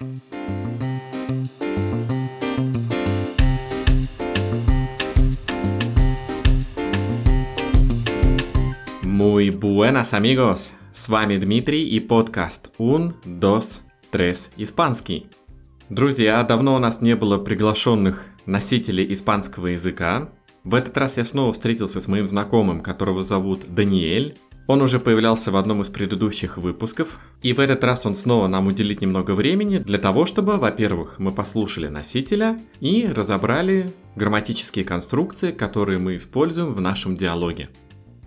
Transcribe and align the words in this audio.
Muy 0.00 0.22
buenas 9.50 10.14
amigos! 10.14 10.72
С 10.94 11.10
вами 11.10 11.36
Дмитрий 11.36 11.86
и 11.86 12.00
подкаст 12.00 12.70
Un, 12.78 13.12
Dos, 13.26 13.82
Tres 14.10 14.48
Испанский. 14.56 15.26
Друзья, 15.90 16.42
давно 16.44 16.76
у 16.76 16.78
нас 16.78 17.02
не 17.02 17.14
было 17.14 17.36
приглашенных 17.36 18.24
носителей 18.46 19.12
испанского 19.12 19.66
языка. 19.66 20.30
В 20.64 20.76
этот 20.76 20.96
раз 20.96 21.18
я 21.18 21.26
снова 21.26 21.52
встретился 21.52 22.00
с 22.00 22.08
моим 22.08 22.26
знакомым, 22.26 22.80
которого 22.80 23.22
зовут 23.22 23.66
Даниэль. 23.74 24.38
Он 24.70 24.82
уже 24.82 25.00
появлялся 25.00 25.50
в 25.50 25.56
одном 25.56 25.82
из 25.82 25.90
предыдущих 25.90 26.56
выпусков, 26.56 27.18
и 27.42 27.52
в 27.52 27.58
этот 27.58 27.82
раз 27.82 28.06
он 28.06 28.14
снова 28.14 28.46
нам 28.46 28.68
уделит 28.68 29.00
немного 29.00 29.32
времени 29.32 29.78
для 29.78 29.98
того, 29.98 30.26
чтобы, 30.26 30.58
во-первых, 30.58 31.18
мы 31.18 31.32
послушали 31.32 31.88
носителя 31.88 32.56
и 32.78 33.04
разобрали 33.06 33.92
грамматические 34.14 34.84
конструкции, 34.84 35.50
которые 35.50 35.98
мы 35.98 36.14
используем 36.14 36.72
в 36.72 36.80
нашем 36.80 37.16
диалоге. 37.16 37.70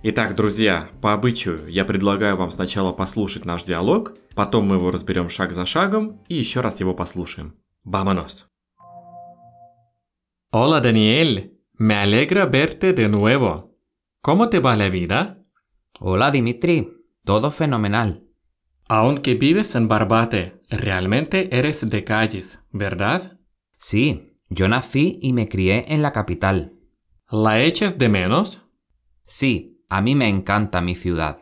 Итак, 0.03 0.35
друзья, 0.35 0.89
по 1.01 1.13
обычаю 1.13 1.65
я 1.69 1.85
предлагаю 1.85 2.35
вам 2.35 2.51
сначала 2.51 2.91
послушать 2.91 3.45
наш 3.45 3.63
диалог, 3.63 4.11
потом 4.35 4.67
мы 4.67 4.75
его 4.75 4.91
разберем 4.91 5.29
шаг 5.29 5.53
за 5.53 5.65
шагом 5.65 6.19
и 6.27 6.35
еще 6.35 6.59
раз 6.59 6.81
его 6.81 6.93
послушаем. 6.93 7.53
Vámonos! 7.85 8.47
Hola 10.51 10.81
Daniel, 10.81 11.53
me 11.79 11.95
alegra 11.95 12.45
verte 12.47 12.91
de 12.91 13.07
nuevo. 13.07 13.71
¿Cómo 14.21 14.49
te 14.49 14.59
va 14.59 14.75
la 14.75 14.89
vida? 14.89 15.42
Hola 16.05 16.31
Dimitri, 16.31 16.97
todo 17.23 17.49
fenomenal. 17.49 18.27
Aunque 18.89 19.35
vives 19.35 19.73
en 19.75 19.87
Barbate, 19.87 20.61
realmente 20.69 21.57
eres 21.57 21.89
de 21.89 22.03
Cádiz, 22.03 22.59
¿verdad? 22.71 23.39
Sí, 23.77 24.33
yo 24.49 24.67
nací 24.67 25.17
y 25.21 25.31
me 25.31 25.47
crié 25.47 25.85
en 25.93 26.01
la 26.01 26.11
capital. 26.11 26.73
¿La 27.31 27.61
echas 27.63 27.97
de 27.97 28.09
menos? 28.09 28.63
Sí, 29.23 29.81
a 29.87 30.01
mí 30.01 30.13
me 30.13 30.27
encanta 30.27 30.81
mi 30.81 30.95
ciudad. 30.95 31.37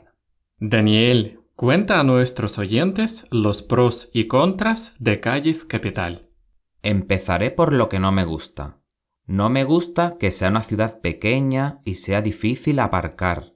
Daniel, 0.59 1.39
cuenta 1.55 1.99
a 1.99 2.03
nuestros 2.03 2.59
oyentes 2.59 3.25
los 3.31 3.63
pros 3.63 4.11
y 4.13 4.27
contras 4.27 4.93
de 4.99 5.19
Cádiz 5.19 5.65
Capital. 5.65 6.29
Empezaré 6.83 7.49
por 7.49 7.73
lo 7.73 7.89
que 7.89 7.97
no 7.97 8.11
me 8.11 8.25
gusta. 8.25 8.77
No 9.25 9.49
me 9.49 9.63
gusta 9.63 10.17
que 10.19 10.29
sea 10.29 10.49
una 10.49 10.61
ciudad 10.61 11.01
pequeña 11.01 11.79
y 11.83 11.95
sea 11.95 12.21
difícil 12.21 12.77
aparcar. 12.77 13.50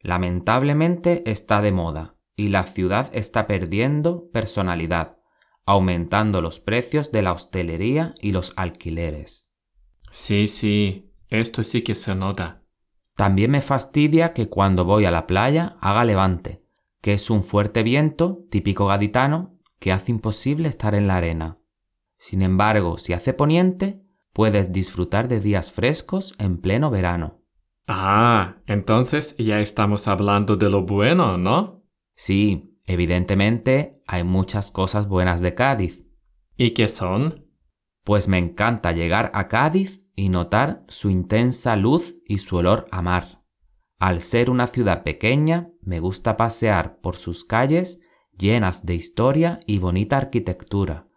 Lamentablemente 0.00 1.30
está 1.30 1.60
de 1.60 1.72
moda 1.72 2.16
y 2.34 2.48
la 2.48 2.64
ciudad 2.64 3.10
está 3.12 3.46
perdiendo 3.46 4.30
personalidad, 4.30 5.18
aumentando 5.66 6.40
los 6.40 6.58
precios 6.58 7.12
de 7.12 7.22
la 7.22 7.32
hostelería 7.32 8.14
y 8.20 8.32
los 8.32 8.54
alquileres. 8.56 9.50
Sí, 10.10 10.48
sí, 10.48 11.12
esto 11.28 11.62
sí 11.62 11.82
que 11.82 11.94
se 11.94 12.14
nota. 12.14 12.64
También 13.14 13.50
me 13.50 13.60
fastidia 13.60 14.32
que 14.32 14.48
cuando 14.48 14.84
voy 14.84 15.04
a 15.04 15.10
la 15.10 15.26
playa 15.26 15.76
haga 15.80 16.04
levante, 16.04 16.64
que 17.02 17.12
es 17.12 17.28
un 17.28 17.44
fuerte 17.44 17.82
viento 17.82 18.46
típico 18.50 18.86
gaditano 18.86 19.58
que 19.78 19.92
hace 19.92 20.12
imposible 20.12 20.68
estar 20.68 20.94
en 20.94 21.06
la 21.06 21.16
arena. 21.16 21.58
Sin 22.18 22.42
embargo, 22.42 22.98
si 22.98 23.12
hace 23.12 23.34
poniente, 23.34 24.02
puedes 24.32 24.72
disfrutar 24.72 25.28
de 25.28 25.40
días 25.40 25.70
frescos 25.72 26.34
en 26.38 26.58
pleno 26.58 26.90
verano. 26.90 27.39
Ah, 27.92 28.62
entonces 28.66 29.34
ya 29.36 29.58
estamos 29.58 30.06
hablando 30.06 30.56
de 30.56 30.70
lo 30.70 30.82
bueno, 30.82 31.36
¿no? 31.38 31.82
Sí, 32.14 32.78
evidentemente 32.86 34.00
hay 34.06 34.22
muchas 34.22 34.70
cosas 34.70 35.08
buenas 35.08 35.40
de 35.40 35.56
Cádiz. 35.56 36.06
¿Y 36.56 36.70
qué 36.70 36.86
son? 36.86 37.50
Pues 38.04 38.28
me 38.28 38.38
encanta 38.38 38.92
llegar 38.92 39.32
a 39.34 39.48
Cádiz 39.48 40.06
y 40.14 40.28
notar 40.28 40.84
su 40.86 41.10
intensa 41.10 41.74
luz 41.74 42.14
y 42.24 42.38
su 42.38 42.58
olor 42.58 42.86
a 42.92 43.02
mar. 43.02 43.42
Al 43.98 44.20
ser 44.20 44.50
una 44.50 44.68
ciudad 44.68 45.02
pequeña, 45.02 45.72
me 45.82 45.98
gusta 45.98 46.36
pasear 46.36 47.00
por 47.00 47.16
sus 47.16 47.44
calles 47.44 48.00
llenas 48.38 48.86
de 48.86 48.94
historia 48.94 49.58
y 49.66 49.80
bonita 49.80 50.16
arquitectura. 50.16 51.08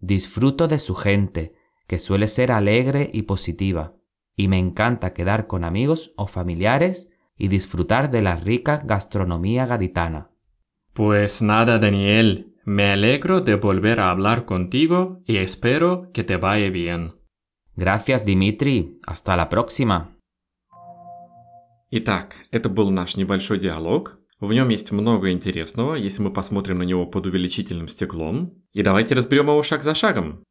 Disfruto 0.00 0.66
de 0.66 0.80
su 0.80 0.96
gente, 0.96 1.54
que 1.86 2.00
suele 2.00 2.26
ser 2.26 2.50
alegre 2.50 3.08
y 3.12 3.22
positiva, 3.22 3.97
y 4.37 4.47
me 4.47 4.57
encanta 4.57 5.13
quedar 5.13 5.47
con 5.47 5.63
amigos 5.63 6.13
o 6.17 6.27
familiares 6.27 7.09
y 7.37 7.47
disfrutar 7.47 8.11
de 8.11 8.21
la 8.21 8.35
rica 8.35 8.81
gastronomía 8.83 9.65
gaditana. 9.65 10.31
Pues 10.93 11.41
nada, 11.41 11.79
Daniel, 11.79 12.53
me 12.65 12.91
alegro 12.91 13.41
de 13.41 13.55
volver 13.55 13.99
a 13.99 14.11
hablar 14.11 14.45
contigo 14.45 15.21
y 15.25 15.37
espero 15.37 16.11
que 16.13 16.23
te 16.23 16.37
vaya 16.37 16.69
bien. 16.69 17.15
Gracias, 17.75 18.25
Дмитрий. 18.25 18.99
Hasta 19.05 19.35
la 19.35 19.49
próxima. 19.49 20.11
Итак, 21.89 22.35
это 22.51 22.69
был 22.69 22.89
наш 22.89 23.17
небольшой 23.17 23.59
диалог. 23.59 24.19
В 24.39 24.51
нем 24.51 24.69
есть 24.69 24.91
много 24.91 25.31
интересного, 25.31 25.95
если 25.95 26.21
мы 26.21 26.33
посмотрим 26.33 26.79
на 26.79 26.83
него 26.83 27.05
под 27.05 27.27
увеличительным 27.27 27.87
стеклом. 27.87 28.53
И 28.73 28.81
давайте 28.81 29.15
разберем 29.15 29.47
его 29.47 29.61
шаг 29.63 29.83
за 29.83 29.93
шагом. 29.93 30.43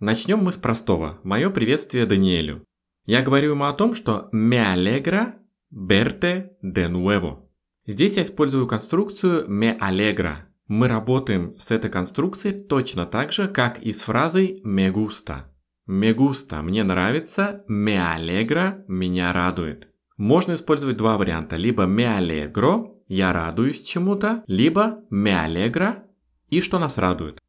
Начнем 0.00 0.38
мы 0.38 0.52
с 0.52 0.56
простого. 0.56 1.18
Мое 1.24 1.50
приветствие 1.50 2.06
Даниэлю. 2.06 2.62
Я 3.04 3.20
говорю 3.20 3.50
ему 3.50 3.64
о 3.64 3.72
том, 3.72 3.94
что 3.94 4.28
me 4.32 4.62
alegra 4.64 5.34
verte 5.72 6.50
de 6.62 6.88
nuevo. 6.88 7.48
Здесь 7.84 8.16
я 8.16 8.22
использую 8.22 8.68
конструкцию 8.68 9.48
me 9.50 9.76
alegra. 9.76 10.44
Мы 10.68 10.86
работаем 10.86 11.58
с 11.58 11.72
этой 11.72 11.90
конструкцией 11.90 12.60
точно 12.60 13.06
так 13.06 13.32
же, 13.32 13.48
как 13.48 13.80
и 13.80 13.90
с 13.90 14.02
фразой 14.02 14.62
me 14.64 14.92
gusta. 14.92 15.46
Me 15.88 16.14
gusta– 16.14 16.62
мне 16.62 16.84
нравится, 16.84 17.64
me 17.68 17.98
alegra– 17.98 18.84
меня 18.86 19.32
радует. 19.32 19.88
Можно 20.16 20.54
использовать 20.54 20.96
два 20.96 21.18
варианта. 21.18 21.56
Либо 21.56 21.86
me 21.86 22.06
alegro– 22.06 22.98
я 23.08 23.32
радуюсь 23.32 23.82
чему-то, 23.82 24.44
либо 24.46 25.02
me 25.10 25.34
alegra– 25.34 26.04
и 26.50 26.60
что 26.60 26.78
нас 26.78 26.98
радует. 26.98 27.40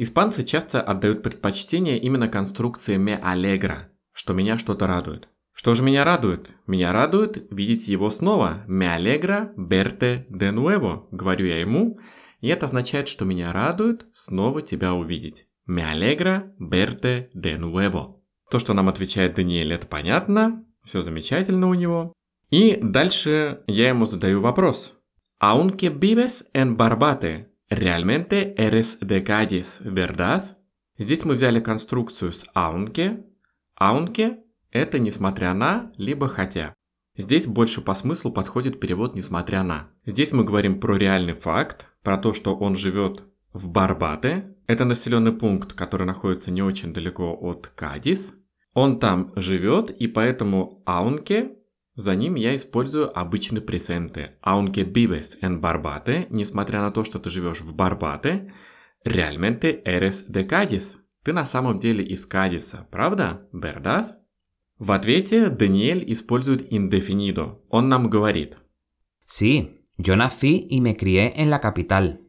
Испанцы 0.00 0.44
часто 0.44 0.80
отдают 0.80 1.24
предпочтение 1.24 1.98
именно 1.98 2.28
конструкции 2.28 2.96
me 2.96 3.20
alegra, 3.20 3.88
что 4.12 4.32
меня 4.32 4.56
что-то 4.56 4.86
радует. 4.86 5.28
Что 5.52 5.74
же 5.74 5.82
меня 5.82 6.04
радует? 6.04 6.54
Меня 6.68 6.92
радует 6.92 7.48
видеть 7.50 7.88
его 7.88 8.10
снова. 8.10 8.64
Me 8.68 8.86
alegra 8.96 9.52
verte 9.56 10.24
de 10.30 10.52
nuevo, 10.52 11.08
говорю 11.10 11.46
я 11.46 11.58
ему, 11.58 11.98
и 12.40 12.46
это 12.46 12.66
означает, 12.66 13.08
что 13.08 13.24
меня 13.24 13.52
радует 13.52 14.06
снова 14.12 14.62
тебя 14.62 14.94
увидеть. 14.94 15.48
Me 15.68 15.82
alegra 15.82 16.54
verte 16.60 17.30
de 17.34 17.58
nuevo. 17.58 18.20
То, 18.52 18.60
что 18.60 18.74
нам 18.74 18.88
отвечает 18.88 19.34
Даниэль, 19.34 19.72
это 19.72 19.88
понятно. 19.88 20.64
Все 20.84 21.02
замечательно 21.02 21.68
у 21.68 21.74
него. 21.74 22.12
И 22.50 22.78
дальше 22.80 23.64
я 23.66 23.88
ему 23.88 24.04
задаю 24.04 24.40
вопрос. 24.40 24.94
Aunque 25.42 25.90
vives 25.90 26.46
en 26.54 26.76
Barbate, 26.76 27.46
realmente 27.70 28.54
eres 28.56 28.98
de 29.00 29.22
Cádiz, 29.22 29.80
¿verdad? 29.80 30.56
Здесь 30.98 31.24
мы 31.24 31.34
взяли 31.34 31.60
конструкцию 31.60 32.32
с 32.32 32.44
aunque. 32.54 33.24
Aunque– 33.80 34.38
это 34.70 34.98
несмотря 34.98 35.54
на, 35.54 35.92
либо 35.96 36.28
хотя. 36.28 36.74
Здесь 37.16 37.46
больше 37.46 37.80
по 37.80 37.94
смыслу 37.94 38.32
подходит 38.32 38.78
перевод 38.78 39.16
«несмотря 39.16 39.64
на». 39.64 39.90
Здесь 40.06 40.32
мы 40.32 40.44
говорим 40.44 40.78
про 40.78 40.96
реальный 40.96 41.34
факт, 41.34 41.88
про 42.02 42.16
то, 42.16 42.32
что 42.32 42.56
он 42.56 42.76
живет 42.76 43.24
в 43.52 43.68
Барбате. 43.68 44.54
Это 44.68 44.84
населенный 44.84 45.32
пункт, 45.32 45.72
который 45.72 46.06
находится 46.06 46.52
не 46.52 46.62
очень 46.62 46.92
далеко 46.92 47.36
от 47.40 47.66
Кадис. 47.74 48.34
Он 48.72 49.00
там 49.00 49.32
живет, 49.34 49.90
и 49.90 50.06
поэтому 50.06 50.82
аунке 50.86 51.57
за 51.98 52.14
ним 52.14 52.36
я 52.36 52.54
использую 52.54 53.10
обычные 53.18 53.60
пресенты. 53.60 54.36
Aunque 54.40 54.84
vives 54.84 55.36
en 55.42 55.60
Barbate, 55.60 56.28
несмотря 56.30 56.80
на 56.80 56.92
то, 56.92 57.02
что 57.02 57.18
ты 57.18 57.28
живешь 57.28 57.60
в 57.60 57.74
Барбате, 57.74 58.54
realmente 59.04 59.82
eres 59.84 60.30
de 60.30 60.46
Cádiz. 60.46 60.96
Ты 61.24 61.32
на 61.32 61.44
самом 61.44 61.74
деле 61.74 62.04
из 62.04 62.24
Кадиса, 62.24 62.86
правда? 62.92 63.48
¿Verdad? 63.52 64.14
В 64.78 64.92
ответе 64.92 65.48
Даниэль 65.48 66.04
использует 66.12 66.72
indefinido. 66.72 67.64
Он 67.68 67.88
нам 67.88 68.08
говорит. 68.08 68.54
Sí, 69.26 69.80
yo 69.96 70.14
nací 70.14 70.68
y 70.70 70.80
me 70.80 70.96
crié 70.96 71.32
en 71.34 71.50
la 71.50 71.60
capital. 71.60 72.20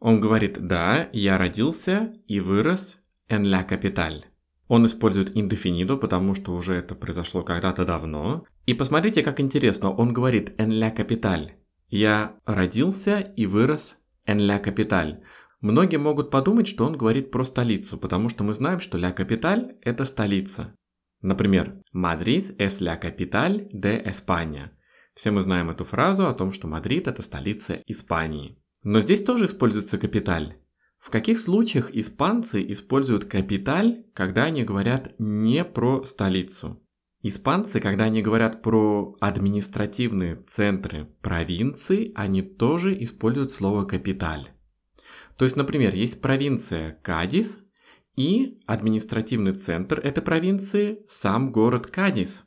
Он 0.00 0.18
говорит 0.18 0.66
«да, 0.66 1.10
я 1.12 1.36
родился 1.36 2.14
и 2.26 2.40
вырос 2.40 3.02
en 3.28 3.42
la 3.42 3.68
capital». 3.68 4.22
Он 4.68 4.84
использует 4.84 5.34
indefinido, 5.34 5.96
потому 5.96 6.34
что 6.34 6.54
уже 6.54 6.74
это 6.74 6.94
произошло 6.94 7.42
когда-то 7.42 7.84
давно. 7.84 8.44
И 8.66 8.74
посмотрите, 8.74 9.22
как 9.22 9.40
интересно, 9.40 9.90
он 9.90 10.12
говорит 10.12 10.50
en 10.60 10.68
la 10.68 10.94
capital. 10.94 11.48
Я 11.88 12.36
родился 12.44 13.18
и 13.20 13.46
вырос 13.46 13.98
en 14.26 14.46
la 14.46 14.62
capital. 14.62 15.22
Многие 15.60 15.96
могут 15.96 16.30
подумать, 16.30 16.68
что 16.68 16.84
он 16.84 16.96
говорит 16.96 17.30
про 17.30 17.44
столицу, 17.44 17.98
потому 17.98 18.28
что 18.28 18.44
мы 18.44 18.54
знаем, 18.54 18.78
что 18.78 18.98
la 18.98 19.16
capital– 19.16 19.72
это 19.82 20.04
столица. 20.04 20.74
Например, 21.22 21.82
Madrid 21.92 22.60
es 22.60 22.80
la 22.80 23.00
capital 23.00 23.68
de 23.72 24.04
España. 24.04 24.70
Все 25.14 25.32
мы 25.32 25.42
знаем 25.42 25.70
эту 25.70 25.84
фразу 25.84 26.28
о 26.28 26.34
том, 26.34 26.52
что 26.52 26.68
Мадрид– 26.68 27.08
это 27.08 27.22
столица 27.22 27.82
Испании. 27.86 28.62
Но 28.84 29.00
здесь 29.00 29.24
тоже 29.24 29.46
используется 29.46 29.98
capital. 29.98 30.58
В 30.98 31.10
каких 31.10 31.38
случаях 31.38 31.94
испанцы 31.94 32.64
используют 32.70 33.24
capital, 33.24 34.04
когда 34.14 34.44
они 34.44 34.64
говорят 34.64 35.14
не 35.18 35.64
про 35.64 36.04
столицу? 36.04 36.82
Испанцы, 37.22 37.80
когда 37.80 38.04
они 38.04 38.22
говорят 38.22 38.62
про 38.62 39.16
административные 39.20 40.36
центры 40.36 41.08
провинции, 41.20 42.12
они 42.14 42.42
тоже 42.42 43.00
используют 43.02 43.50
слово 43.50 43.84
capital. 43.84 44.48
То 45.36 45.44
есть, 45.44 45.56
например, 45.56 45.94
есть 45.94 46.20
провинция 46.20 46.98
Кадис 47.02 47.58
и 48.16 48.60
административный 48.66 49.52
центр 49.52 49.98
этой 49.98 50.22
провинции 50.22 51.04
сам 51.06 51.52
город 51.52 51.86
Кадис. 51.86 52.44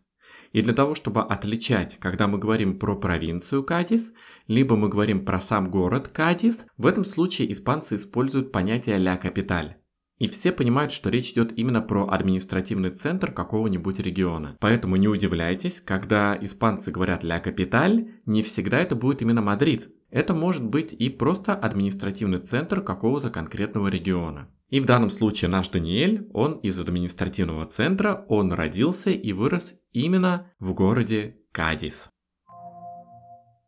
И 0.51 0.62
для 0.62 0.74
того, 0.74 0.95
чтобы 0.95 1.21
отличать, 1.21 1.98
когда 2.00 2.27
мы 2.27 2.38
говорим 2.38 2.77
про 2.77 2.95
провинцию 2.95 3.63
Кадис, 3.63 4.13
либо 4.48 4.75
мы 4.75 4.89
говорим 4.89 5.24
про 5.24 5.39
сам 5.39 5.71
город 5.71 6.09
Кадис, 6.09 6.65
в 6.77 6.86
этом 6.86 7.06
случае 7.06 7.51
испанцы 7.51 7.95
используют 7.95 8.51
понятие 8.51 8.98
«la 8.98 9.18
capital». 9.18 9.77
И 10.21 10.27
все 10.27 10.51
понимают, 10.51 10.92
что 10.92 11.09
речь 11.09 11.31
идет 11.31 11.57
именно 11.57 11.81
про 11.81 12.07
административный 12.07 12.92
центр 12.92 13.31
какого-нибудь 13.31 14.00
региона. 14.00 14.56
Поэтому 14.59 14.95
не 14.95 15.07
удивляйтесь, 15.07 15.81
когда 15.81 16.38
испанцы 16.39 16.92
говорят 16.92 17.24
«la 17.24 17.39
capital», 17.39 18.12
не 18.27 18.44
всегда 18.44 18.80
это 18.80 18.95
будет 18.95 19.24
именно 19.24 19.42
Мадрид. 19.42 19.89
Это 20.12 20.36
может 20.36 20.63
быть 20.63 20.94
и 20.94 21.09
просто 21.09 21.56
административный 21.56 22.39
центр 22.39 22.81
какого-то 22.81 23.31
конкретного 23.31 23.88
региона. 23.88 24.48
И 24.71 24.79
в 24.79 24.85
данном 24.85 25.09
случае 25.09 25.50
наш 25.50 25.68
Даниэль, 25.68 26.27
он 26.33 26.53
из 26.53 26.79
административного 26.79 27.65
центра, 27.65 28.25
он 28.29 28.53
родился 28.53 29.12
и 29.12 29.33
вырос 29.33 29.75
именно 29.91 30.51
в 30.59 30.73
городе 30.73 31.35
Кадис. 31.51 32.09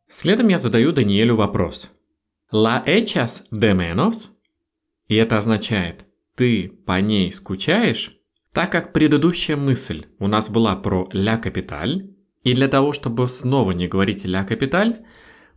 Следом 0.08 0.48
я 0.48 0.58
задаю 0.58 0.94
Даниэлю 0.94 1.36
вопрос. 1.36 1.92
«La 2.54 2.86
echas 2.86 3.44
de 3.52 3.74
menos?» 3.76 4.30
И 5.08 5.16
это 5.16 5.38
означает 5.38 6.06
«ты 6.36 6.70
по 6.70 7.02
ней 7.02 7.32
скучаешь?» 7.32 8.18
Так 8.54 8.72
как 8.72 8.94
предыдущая 8.94 9.58
мысль 9.58 10.06
у 10.20 10.28
нас 10.28 10.50
была 10.50 10.76
про 10.76 11.10
ля 11.12 11.38
капиталь, 11.38 12.12
и 12.44 12.54
для 12.54 12.70
того, 12.70 12.94
чтобы 12.94 13.28
снова 13.28 13.72
не 13.72 13.88
говорить 13.88 14.24
ля 14.24 14.46
капиталь, 14.46 15.04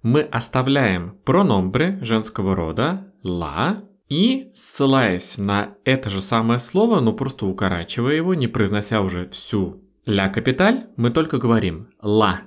мы 0.02 0.22
оставляем 0.22 1.18
прономбры 1.24 1.98
женского 2.02 2.56
рода 2.56 3.12
«la» 3.22 3.86
И, 4.08 4.50
ссылаясь 4.54 5.36
на 5.36 5.74
это 5.84 6.10
же 6.10 6.22
самое 6.22 6.60
слово, 6.60 7.00
но 7.00 7.12
просто 7.12 7.46
укорачивая 7.46 8.14
его, 8.14 8.34
не 8.34 8.46
произнося 8.46 9.00
уже 9.00 9.26
всю 9.26 9.82
«ля 10.04 10.28
капиталь», 10.28 10.86
мы 10.96 11.10
только 11.10 11.38
говорим 11.38 11.88
«ла». 12.00 12.42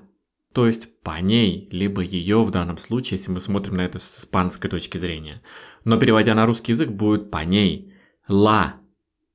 То 0.54 0.66
есть 0.66 1.02
по 1.04 1.20
ней, 1.20 1.68
либо 1.72 2.02
ее 2.02 2.44
в 2.44 2.50
данном 2.50 2.78
случае, 2.78 3.18
если 3.18 3.32
мы 3.32 3.40
смотрим 3.40 3.76
на 3.78 3.82
это 3.82 4.00
с 4.00 4.20
испанской 4.20 4.70
точки 4.70 4.98
зрения. 4.98 5.42
Но 5.84 5.98
переводя 5.98 6.34
на 6.34 6.46
русский 6.46 6.72
язык, 6.72 6.90
будет 6.90 7.30
по 7.30 7.44
ней. 7.44 7.94
«Ла 8.28 8.76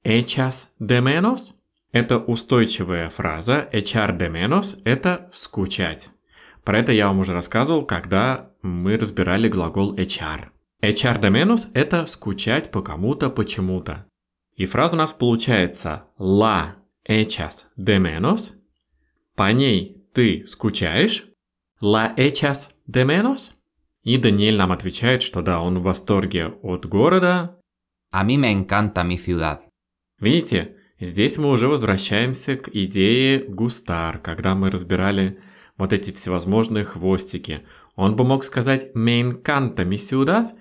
echas 0.02 0.68
de 0.80 1.00
menos»– 1.00 1.52
это 1.92 2.18
устойчивая 2.18 3.10
фраза, 3.10 3.68
«echar 3.72 4.16
de 4.16 4.30
menos»– 4.30 4.78
это 4.84 5.30
«скучать». 5.32 6.10
Про 6.64 6.78
это 6.78 6.92
я 6.92 7.08
вам 7.08 7.18
уже 7.18 7.34
рассказывал, 7.34 7.84
когда 7.84 8.50
мы 8.62 8.96
разбирали 8.96 9.48
глагол 9.48 9.94
echar. 9.96 10.53
Menos– 10.84 11.70
это 11.74 12.06
скучать 12.06 12.70
по 12.70 12.82
кому-то 12.82 13.30
почему-то. 13.30 14.06
И 14.54 14.66
фраза 14.66 14.94
у 14.94 14.98
нас 14.98 15.12
получается 15.12 16.04
la 16.18 16.74
echas 17.08 17.66
de 17.76 17.98
menos. 17.98 18.52
По 19.34 19.50
ней 19.52 20.04
ты 20.12 20.46
скучаешь. 20.46 21.24
La 21.80 22.14
echas 22.16 22.70
de 22.86 23.04
menos. 23.04 23.52
И 24.02 24.18
Даниэль 24.18 24.56
нам 24.56 24.72
отвечает, 24.72 25.22
что 25.22 25.42
да, 25.42 25.60
он 25.60 25.78
в 25.78 25.82
восторге 25.82 26.48
от 26.62 26.86
города. 26.86 27.58
A 28.12 28.22
mí 28.22 28.36
me 28.36 28.52
encanta 28.52 29.02
mi 29.02 29.16
ciudad. 29.16 29.60
Видите, 30.20 30.76
здесь 31.00 31.38
мы 31.38 31.50
уже 31.50 31.66
возвращаемся 31.66 32.56
к 32.56 32.68
идее 32.68 33.42
Густар, 33.48 34.18
когда 34.18 34.54
мы 34.54 34.70
разбирали 34.70 35.40
вот 35.76 35.92
эти 35.92 36.12
всевозможные 36.12 36.84
хвостики. 36.84 37.66
Он 37.96 38.14
бы 38.14 38.24
мог 38.24 38.44
сказать 38.44 38.94
«me 38.94 39.20
encanta 39.22 39.84
mi 39.84 39.96
ciudad», 39.96 40.52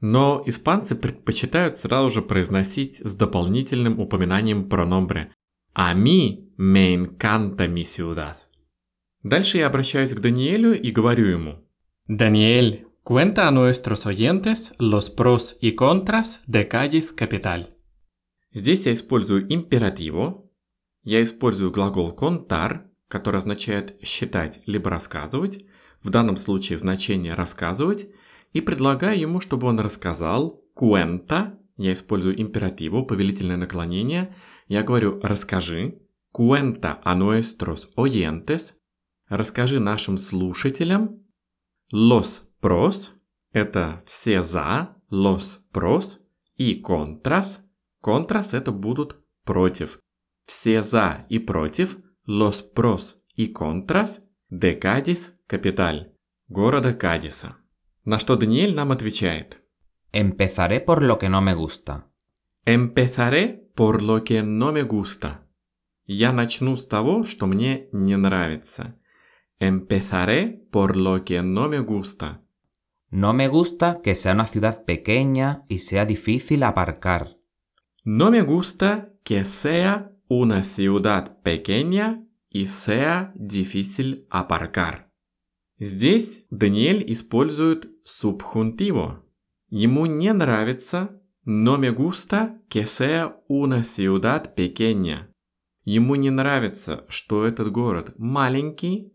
но 0.00 0.42
испанцы 0.46 0.94
предпочитают 0.94 1.78
сразу 1.78 2.10
же 2.10 2.22
произносить 2.22 2.96
с 2.96 3.14
дополнительным 3.14 3.98
упоминанием 4.00 4.68
прономбре 4.68 5.32
«A 5.74 5.94
mí 5.94 6.48
me 6.58 6.94
encanta 6.94 7.68
mi 7.68 7.82
ciudad». 7.82 8.36
Дальше 9.22 9.58
я 9.58 9.66
обращаюсь 9.66 10.14
к 10.14 10.20
Даниэлю 10.20 10.80
и 10.80 10.90
говорю 10.90 11.26
ему 11.26 11.64
«Даниэль, 12.08 12.86
cuenta 13.04 13.46
a 13.46 13.50
nuestros 13.50 14.06
oyentes 14.06 14.72
los 14.78 15.10
pros 15.10 15.58
y 15.60 15.74
contras 15.74 16.40
de 16.46 16.66
Cádiz 16.66 17.14
capital». 17.14 17.66
Здесь 18.52 18.86
я 18.86 18.94
использую 18.94 19.52
императиву, 19.52 20.50
я 21.02 21.22
использую 21.22 21.70
глагол 21.70 22.16
contar, 22.16 22.88
который 23.08 23.36
означает 23.36 24.00
считать 24.02 24.60
либо 24.66 24.90
рассказывать, 24.90 25.64
в 26.02 26.10
данном 26.10 26.36
случае 26.36 26.78
значение 26.78 27.34
рассказывать, 27.34 28.08
и 28.52 28.60
предлагаю 28.60 29.18
ему, 29.18 29.40
чтобы 29.40 29.66
он 29.66 29.78
рассказал 29.80 30.62
cuenta, 30.74 31.58
я 31.76 31.92
использую 31.92 32.40
императиву, 32.40 33.06
повелительное 33.06 33.56
наклонение, 33.56 34.34
я 34.68 34.82
говорю 34.82 35.20
«расскажи», 35.22 36.00
cuenta 36.32 37.00
a 37.04 37.14
nuestros 37.14 37.88
oyentes, 37.96 38.76
расскажи 39.28 39.80
нашим 39.80 40.18
слушателям, 40.18 41.24
los 41.92 42.48
pros, 42.60 43.12
это 43.52 44.02
все 44.06 44.42
за, 44.42 44.96
los 45.10 45.60
pros, 45.72 46.18
и 46.56 46.80
contras, 46.80 47.60
contras 48.02 48.52
это 48.52 48.70
будут 48.70 49.16
против. 49.44 49.98
Все 50.46 50.82
за 50.82 51.26
и 51.28 51.38
против, 51.38 51.96
los 52.26 52.62
pros 52.62 53.16
и 53.34 53.52
contras, 53.52 54.20
de 54.50 54.74
Cádiz, 54.74 55.32
capital, 55.48 56.12
города 56.48 56.92
Кадиса. 56.92 57.59
На 58.10 58.18
что 58.18 58.34
Даниэль 58.34 58.74
нам 58.74 58.90
отвечает. 58.90 59.62
Empezaré 60.12 60.80
por 60.80 61.00
lo 61.04 61.16
que 61.16 61.28
no 61.28 61.40
me 61.40 61.54
gusta. 61.54 62.08
Empezaré 62.64 63.70
por 63.76 64.02
lo 64.02 64.24
que 64.24 64.42
no 64.42 64.72
me 64.72 64.82
gusta. 64.82 65.46
Я 66.06 66.32
начну 66.32 66.74
с 66.76 66.86
того, 66.86 67.22
что 67.22 67.46
мне 67.46 67.86
не 67.92 68.16
нравится. 68.16 68.96
Empezaré 69.60 70.60
por 70.72 70.96
lo 70.96 71.24
que 71.24 71.40
no 71.40 71.68
me 71.68 71.78
gusta. 71.78 72.42
No 73.12 73.32
me 73.32 73.46
gusta 73.46 74.00
que 74.02 74.16
sea 74.16 74.32
una 74.32 74.46
ciudad 74.46 74.84
pequeña 74.84 75.62
y 75.68 75.78
sea 75.78 76.04
difícil 76.04 76.64
aparcar. 76.64 77.36
No 78.02 78.32
me 78.32 78.42
gusta 78.42 79.12
que 79.22 79.44
sea 79.44 80.10
una 80.26 80.64
ciudad 80.64 81.40
pequeña 81.44 82.24
y 82.48 82.66
sea 82.66 83.32
difícil 83.36 84.26
aparcar. 84.30 85.10
Здесь 85.80 86.44
Даниэль 86.50 87.10
использует 87.10 87.89
субхунтиво. 88.04 89.24
Ему 89.68 90.06
не 90.06 90.32
нравится 90.32 91.20
«no 91.46 91.78
me 91.78 91.94
gusta 91.94 92.58
que 92.68 92.84
sea 92.84 93.34
una 93.48 93.82
ciudad 93.82 94.54
pequeña». 94.54 95.28
Ему 95.84 96.14
не 96.14 96.30
нравится, 96.30 97.04
что 97.08 97.46
этот 97.46 97.70
город 97.70 98.14
маленький. 98.18 99.12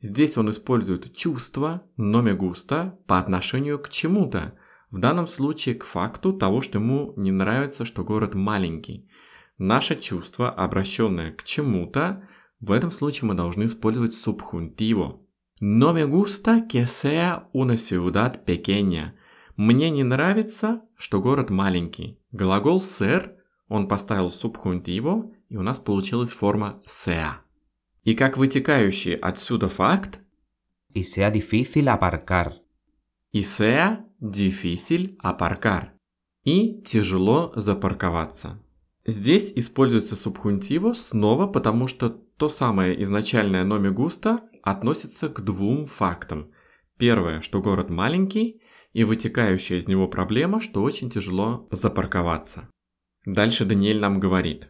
Здесь 0.00 0.36
он 0.38 0.50
использует 0.50 1.14
чувство 1.14 1.86
«no 1.98 2.22
me 2.22 2.36
gusta» 2.36 2.96
по 3.06 3.18
отношению 3.18 3.78
к 3.78 3.88
чему-то. 3.88 4.58
В 4.90 4.98
данном 4.98 5.26
случае 5.26 5.74
к 5.74 5.84
факту 5.84 6.32
того, 6.32 6.60
что 6.60 6.78
ему 6.78 7.12
не 7.16 7.32
нравится, 7.32 7.84
что 7.84 8.04
город 8.04 8.34
маленький. 8.34 9.08
Наше 9.58 9.96
чувство, 9.96 10.50
обращенное 10.50 11.32
к 11.32 11.44
чему-то, 11.44 12.26
в 12.60 12.72
этом 12.72 12.90
случае 12.90 13.28
мы 13.28 13.34
должны 13.34 13.64
использовать 13.64 14.14
субхунтиво. 14.14 15.20
No 15.60 15.94
me 15.94 16.04
gusta 16.04 16.66
que 16.68 16.86
sea 16.86 17.48
una 17.54 17.78
ciudad 17.78 18.44
pequeña. 18.44 19.14
Мне 19.56 19.88
не 19.88 20.04
нравится, 20.04 20.82
что 20.98 21.22
город 21.22 21.48
маленький. 21.48 22.18
Глагол 22.30 22.78
ser, 22.78 23.36
он 23.68 23.88
поставил 23.88 24.30
субхунтиво, 24.30 25.32
и 25.48 25.56
у 25.56 25.62
нас 25.62 25.78
получилась 25.78 26.30
форма 26.30 26.82
sea. 26.86 27.40
И 28.04 28.14
как 28.14 28.36
вытекающий 28.36 29.14
отсюда 29.14 29.68
факт 29.68 30.20
y 30.92 31.02
sea 31.02 31.30
difícil 31.30 31.88
aparcar. 31.88 32.52
И 33.32 33.40
sea 33.40 34.04
difícil 34.20 35.16
aparcar. 35.22 35.92
И 36.44 36.82
тяжело 36.82 37.52
запарковаться. 37.56 38.62
Здесь 39.06 39.52
используется 39.56 40.16
субхунтиво 40.16 40.92
снова, 40.92 41.46
потому 41.46 41.88
что 41.88 42.10
то 42.10 42.50
самое 42.50 43.02
изначальное 43.02 43.64
номе 43.64 43.90
густа 43.90 44.40
относится 44.66 45.28
к 45.28 45.40
двум 45.42 45.86
фактам. 45.86 46.50
Первое, 46.98 47.40
что 47.40 47.62
город 47.62 47.88
маленький, 47.88 48.60
и 48.92 49.04
вытекающая 49.04 49.76
из 49.78 49.86
него 49.86 50.08
проблема, 50.08 50.60
что 50.60 50.82
очень 50.82 51.08
тяжело 51.08 51.68
запарковаться. 51.70 52.68
Дальше 53.24 53.64
Даниэль 53.64 54.00
нам 54.00 54.18
говорит. 54.18 54.68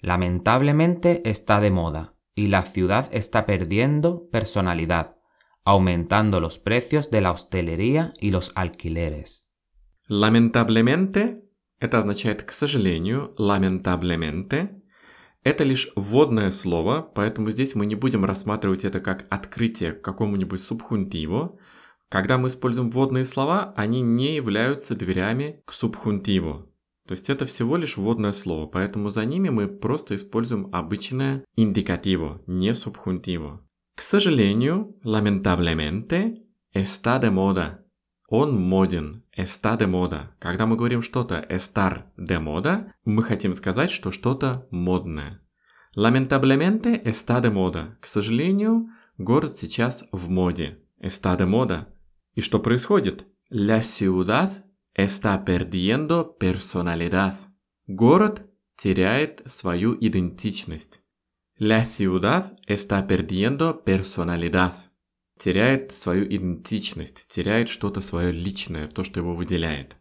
Lamentablemente 0.00 1.22
está 1.24 1.60
de 1.60 1.70
moda, 1.70 2.14
y 2.36 2.46
la 2.48 2.62
ciudad 2.62 3.08
está 3.12 3.44
perdiendo 3.44 4.28
personalidad, 4.30 5.16
aumentando 5.64 6.38
los 6.38 6.58
precios 6.58 7.10
de 7.10 7.20
la 7.20 7.32
hostelería 7.32 8.12
y 8.20 8.30
los 8.30 8.52
alquileres. 8.54 9.48
Lamentablemente– 10.08 11.42
это 11.80 11.98
означает 11.98 12.42
«к 12.44 12.52
сожалению», 12.52 13.34
lamentablemente– 13.38 14.81
это 15.44 15.64
лишь 15.64 15.90
вводное 15.96 16.50
слово, 16.50 17.10
поэтому 17.14 17.50
здесь 17.50 17.74
мы 17.74 17.86
не 17.86 17.94
будем 17.94 18.24
рассматривать 18.24 18.84
это 18.84 19.00
как 19.00 19.26
открытие 19.30 19.92
к 19.92 20.02
какому-нибудь 20.02 20.62
субхунтиву. 20.62 21.58
Когда 22.08 22.38
мы 22.38 22.48
используем 22.48 22.90
вводные 22.90 23.24
слова, 23.24 23.72
они 23.76 24.02
не 24.02 24.36
являются 24.36 24.94
дверями 24.94 25.62
к 25.64 25.72
субхунтиву. 25.72 26.68
То 27.08 27.12
есть 27.12 27.28
это 27.30 27.44
всего 27.44 27.76
лишь 27.76 27.96
вводное 27.96 28.32
слово, 28.32 28.66
поэтому 28.66 29.10
за 29.10 29.24
ними 29.24 29.48
мы 29.48 29.66
просто 29.66 30.14
используем 30.14 30.68
обычное 30.72 31.44
индикативо, 31.56 32.42
не 32.46 32.74
субхунтиво. 32.74 33.66
К 33.96 34.02
сожалению, 34.02 34.96
lamentablemente, 35.04 36.42
está 36.72 37.18
de 37.18 37.30
moda. 37.30 37.80
Он 38.28 38.58
моден, 38.58 39.21
está 39.36 39.76
de 39.76 39.86
moda. 39.86 40.34
Когда 40.38 40.66
мы 40.66 40.76
говорим 40.76 41.02
что-то 41.02 41.44
estar 41.48 42.04
de 42.16 42.38
moda, 42.38 42.92
мы 43.04 43.22
хотим 43.22 43.52
сказать, 43.52 43.90
что 43.90 44.10
что-то 44.10 44.66
модное. 44.70 45.40
Lamentablemente 45.94 47.00
está 47.04 47.40
de 47.40 47.50
moda. 47.50 47.96
К 48.00 48.06
сожалению, 48.06 48.88
город 49.18 49.56
сейчас 49.56 50.04
в 50.12 50.28
моде. 50.28 50.78
Está 51.00 51.36
de 51.36 51.46
moda. 51.46 51.86
И 52.34 52.40
что 52.40 52.60
происходит? 52.60 53.26
La 53.50 53.82
ciudad 53.82 54.64
está 54.94 55.44
perdiendo 55.44 56.36
personalidad. 56.38 57.34
Город 57.86 58.42
теряет 58.76 59.42
свою 59.46 59.96
идентичность. 60.00 61.00
La 61.58 61.84
ciudad 61.84 62.56
está 62.66 63.06
perdiendo 63.06 63.84
personalidad 63.84 64.91
теряет 65.42 65.90
свою 65.90 66.24
идентичность, 66.24 67.26
теряет 67.28 67.68
что-то 67.68 68.00
свое 68.00 68.30
личное, 68.30 68.86
то, 68.86 69.02
что 69.02 69.18
его 69.18 69.34
выделяет. 69.34 69.96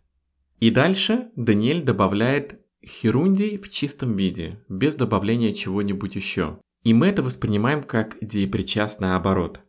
И 0.60 0.70
дальше 0.70 1.32
Даниэль 1.36 1.82
добавляет 1.82 2.62
херундий 2.86 3.58
в 3.58 3.68
чистом 3.72 4.16
виде, 4.16 4.64
без 4.70 4.96
добавления 4.96 5.52
чего-нибудь 5.52 6.16
еще. 6.16 6.60
И 6.84 6.94
мы 6.94 7.08
это 7.08 7.24
воспринимаем 7.24 7.82
как 7.82 8.18
деепричастный 8.22 9.16
оборот. 9.16 9.62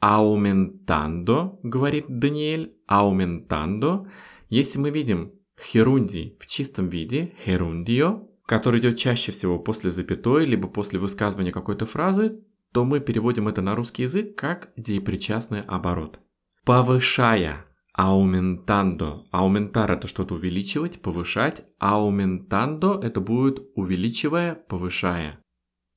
Аументандо, 0.00 1.60
говорит 1.62 2.06
Даниэль, 2.08 2.74
аументандо. 2.88 4.08
Если 4.48 4.80
мы 4.80 4.90
видим 4.90 5.32
херундий 5.60 6.36
в 6.40 6.46
чистом 6.48 6.88
виде, 6.88 7.34
херундио, 7.44 8.26
который 8.46 8.80
идет 8.80 8.98
чаще 8.98 9.30
всего 9.30 9.60
после 9.60 9.92
запятой, 9.92 10.44
либо 10.44 10.66
после 10.66 10.98
высказывания 10.98 11.52
какой-то 11.52 11.86
фразы, 11.86 12.40
то 12.72 12.84
мы 12.84 13.00
переводим 13.00 13.48
это 13.48 13.62
на 13.62 13.74
русский 13.74 14.02
язык 14.02 14.36
как 14.36 14.70
деепричастный 14.76 15.62
оборот. 15.62 16.20
Повышая, 16.64 17.66
аументандо. 17.92 19.24
Аументар 19.30 19.92
это 19.92 20.06
что-то 20.06 20.34
увеличивать, 20.34 21.00
повышать. 21.02 21.64
Аументандо 21.78 23.00
это 23.02 23.20
будет 23.20 23.60
увеличивая, 23.74 24.54
повышая. 24.54 25.40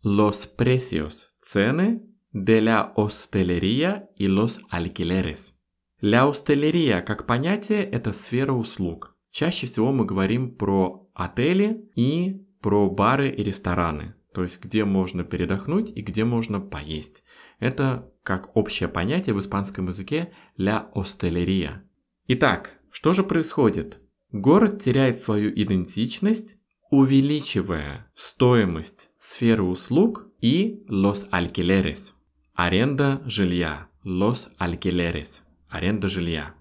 Los 0.04 0.48
precios– 0.58 1.30
цены 1.40 2.02
de 2.34 2.62
la 2.62 2.92
hostelería 2.96 4.10
y 4.18 4.28
los 4.28 4.62
alquileres. 4.70 5.54
La 6.02 6.26
hostelería 6.26 7.04
как 7.06 7.26
понятие– 7.26 7.84
это 7.92 8.12
сфера 8.12 8.52
услуг. 8.52 9.16
Чаще 9.32 9.68
всего 9.68 9.92
мы 9.94 10.06
говорим 10.06 10.56
про 10.56 11.10
отели 11.14 11.90
и 11.96 12.46
про 12.62 12.90
бары 12.90 13.30
и 13.30 13.44
рестораны 13.44 14.16
то 14.34 14.42
есть 14.42 14.62
где 14.62 14.86
можно 14.86 15.24
передохнуть 15.24 15.92
и 15.96 16.02
где 16.02 16.26
можно 16.26 16.60
поесть. 16.60 17.24
Это 17.60 18.12
как 18.24 18.56
общее 18.58 18.90
понятие 18.90 19.36
в 19.36 19.40
испанском 19.40 19.88
языке 19.88 20.32
«la 20.58 20.92
hostelería». 20.94 21.82
Итак, 22.28 22.80
что 22.92 23.14
же 23.14 23.24
происходит? 23.24 24.00
Город 24.32 24.82
теряет 24.82 25.20
свою 25.20 25.52
идентичность, 25.52 26.58
увеличивая 26.90 28.12
стоимость 28.16 29.10
сферы 29.18 29.64
услуг 29.64 30.28
и 30.42 30.84
los 30.90 31.30
alquileres– 31.32 32.12
аренда 32.54 33.22
жилья, 33.26 33.88
los 34.04 34.50
alquileres– 34.60 35.42
аренда 35.70 36.08
жилья. 36.08 36.56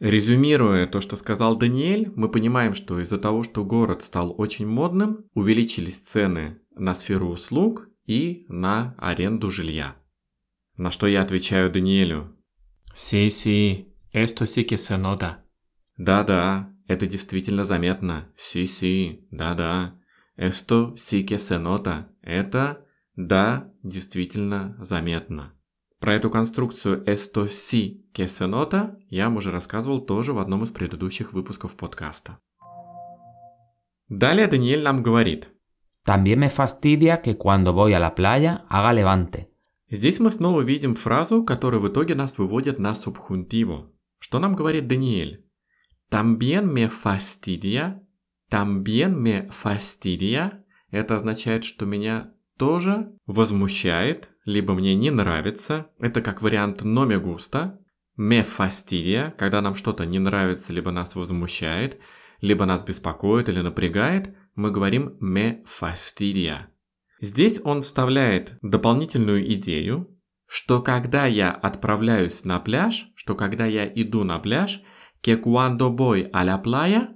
Резюмируя 0.00 0.86
то, 0.86 1.00
что 1.00 1.16
сказал 1.16 1.56
Даниэль, 1.56 2.12
мы 2.16 2.28
понимаем, 2.28 2.74
что 2.74 3.00
из-за 3.00 3.18
того, 3.18 3.42
что 3.42 3.64
город 3.64 4.02
стал 4.02 4.34
очень 4.36 4.66
модным, 4.66 5.24
увеличились 5.34 5.98
цены 5.98 6.58
на 6.76 6.94
сферу 6.94 7.28
услуг 7.28 7.88
и 8.06 8.46
на 8.48 8.94
аренду 8.98 9.50
жилья. 9.50 9.96
На 10.76 10.90
что 10.90 11.06
я 11.06 11.22
отвечаю 11.22 11.70
Даниэлю. 11.70 12.36
Sí, 12.94 13.28
esto 14.12 14.44
sí 14.44 14.64
que 14.64 14.76
se 14.76 14.96
nota. 14.96 15.44
Да-да, 15.96 16.72
это 16.86 17.06
действительно 17.06 17.64
заметно. 17.64 18.32
Sí, 18.36 19.26
да-да. 19.30 19.98
Esto 20.36 20.94
sí 20.96 21.24
que 21.24 21.38
se 21.38 21.58
nota. 21.58 22.08
Это, 22.22 22.84
да, 23.16 23.72
действительно 23.82 24.76
заметно. 24.80 25.52
Про 26.00 26.14
эту 26.14 26.30
конструкцию 26.30 27.04
esto 27.04 27.46
sí 27.46 28.04
que 28.12 28.26
se 28.26 28.46
nota 28.46 28.96
я 29.08 29.24
вам 29.24 29.36
уже 29.36 29.50
рассказывал 29.50 30.00
тоже 30.00 30.32
в 30.32 30.38
одном 30.38 30.64
из 30.64 30.70
предыдущих 30.70 31.32
выпусков 31.32 31.76
подкаста. 31.76 32.40
Далее 34.08 34.46
Даниэль 34.46 34.82
нам 34.82 35.02
говорит– 35.02 35.48
También 36.04 36.40
me 36.40 36.50
fastidia 36.50 37.22
que 37.22 37.38
cuando 37.38 37.72
voy 37.72 37.94
a 37.94 37.98
la 37.98 38.14
playa 38.14 38.66
haga 38.68 38.92
levante. 38.92 39.50
Здесь 39.88 40.20
мы 40.20 40.30
снова 40.30 40.60
видим 40.60 40.96
фразу, 40.96 41.44
которая 41.44 41.80
в 41.80 41.88
итоге 41.88 42.14
нас 42.14 42.36
выводит 42.36 42.78
на 42.78 42.94
субхунтиву. 42.94 43.90
Что 44.18 44.38
нам 44.38 44.54
говорит 44.54 44.86
Даниэль? 44.86 45.46
También 46.10 46.70
me 46.70 46.90
fastidia. 46.90 48.02
También 48.50 49.16
me 49.16 49.48
fastidia. 49.48 50.62
Это 50.90 51.16
означает, 51.16 51.64
что 51.64 51.86
меня 51.86 52.34
тоже 52.58 53.12
возмущает, 53.26 54.30
либо 54.44 54.74
мне 54.74 54.94
не 54.94 55.10
нравится. 55.10 55.90
Это 55.98 56.20
как 56.20 56.42
вариант 56.42 56.84
«но 56.84 57.06
me 57.06 57.18
gusta». 57.18 57.78
Me 58.16 58.44
fastidia, 58.44 59.32
когда 59.32 59.62
нам 59.62 59.74
что-то 59.74 60.04
не 60.04 60.18
нравится, 60.18 60.72
либо 60.72 60.90
нас 60.90 61.16
возмущает, 61.16 61.98
либо 62.40 62.64
нас 62.66 62.84
беспокоит 62.84 63.48
или 63.48 63.60
напрягает– 63.62 64.36
мы 64.54 64.70
говорим 64.70 65.16
me 65.20 65.64
fastidia. 65.64 66.66
Здесь 67.20 67.60
он 67.64 67.82
вставляет 67.82 68.58
дополнительную 68.62 69.52
идею, 69.54 70.14
что 70.46 70.82
когда 70.82 71.26
я 71.26 71.50
отправляюсь 71.50 72.44
на 72.44 72.60
пляж, 72.60 73.08
что 73.14 73.34
когда 73.34 73.66
я 73.66 73.86
иду 73.86 74.24
на 74.24 74.38
пляж, 74.38 74.82
que 75.22 75.40
cuando 75.40 75.94
voy 75.94 76.28
a 76.32 76.44
la 76.44 76.62
playa, 76.62 77.08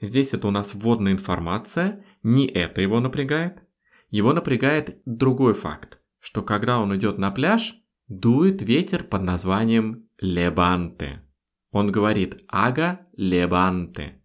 здесь 0.00 0.32
это 0.32 0.48
у 0.48 0.50
нас 0.50 0.74
вводная 0.74 1.12
информация, 1.12 2.04
не 2.22 2.46
это 2.46 2.80
его 2.80 3.00
напрягает. 3.00 3.62
Его 4.10 4.32
напрягает 4.32 5.02
другой 5.04 5.54
факт, 5.54 6.00
что 6.18 6.42
когда 6.42 6.78
он 6.78 6.96
идет 6.96 7.18
на 7.18 7.30
пляж, 7.30 7.74
дует 8.08 8.62
ветер 8.62 9.04
под 9.04 9.22
названием 9.22 10.08
лебанте. 10.18 11.22
Он 11.70 11.92
говорит 11.92 12.42
ага 12.48 13.06
лебанте. 13.14 14.22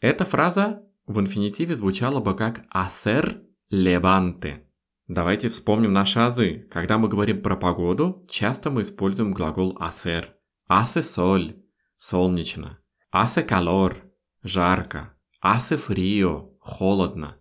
Эта 0.00 0.24
фраза 0.24 0.82
в 1.06 1.18
инфинитиве 1.18 1.74
звучало 1.74 2.20
бы 2.20 2.34
как 2.36 2.64
«hacer 2.74 3.42
levante». 3.72 4.64
Давайте 5.08 5.48
вспомним 5.48 5.92
наши 5.92 6.20
азы. 6.20 6.68
Когда 6.70 6.96
мы 6.96 7.08
говорим 7.08 7.42
про 7.42 7.56
погоду, 7.56 8.24
часто 8.30 8.70
мы 8.70 8.82
используем 8.82 9.32
глагол 9.32 9.76
hacer. 9.78 10.26
Hace 10.70 11.02
sol– 11.02 11.60
солнечно. 11.96 12.78
Hace 13.12 13.46
calor– 13.46 13.96
жарко. 14.42 15.14
Hace 15.44 15.76
frío– 15.76 16.56
холодно. 16.60 17.36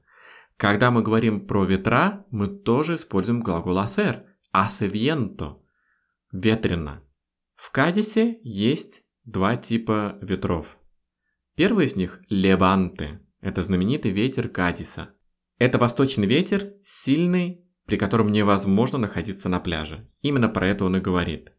Когда 0.57 0.89
мы 0.89 1.03
говорим 1.03 1.45
про 1.45 1.63
ветра, 1.63 2.25
мы 2.31 2.47
тоже 2.47 2.95
используем 2.95 3.41
глагол 3.41 3.77
hacer. 3.77 4.25
Hace 4.53 4.89
viento– 4.91 5.61
ветрено. 6.31 7.03
В 7.55 7.69
Кадисе 7.69 8.39
есть 8.43 9.03
два 9.23 9.55
типа 9.55 10.17
ветров. 10.21 10.77
Первый 11.55 11.85
из 11.85 11.95
них– 11.95 12.21
леванте– 12.29 13.21
это 13.41 13.61
знаменитый 13.61 14.11
ветер 14.11 14.49
Кадиса. 14.49 15.09
Это 15.57 15.77
восточный 15.77 16.27
ветер, 16.27 16.73
сильный, 16.83 17.65
при 17.85 17.97
котором 17.97 18.31
невозможно 18.31 18.97
находиться 18.97 19.49
на 19.49 19.59
пляже. 19.59 20.07
Именно 20.21 20.49
про 20.49 20.67
это 20.67 20.85
он 20.85 20.97
и 20.97 20.99
говорит. 20.99 21.51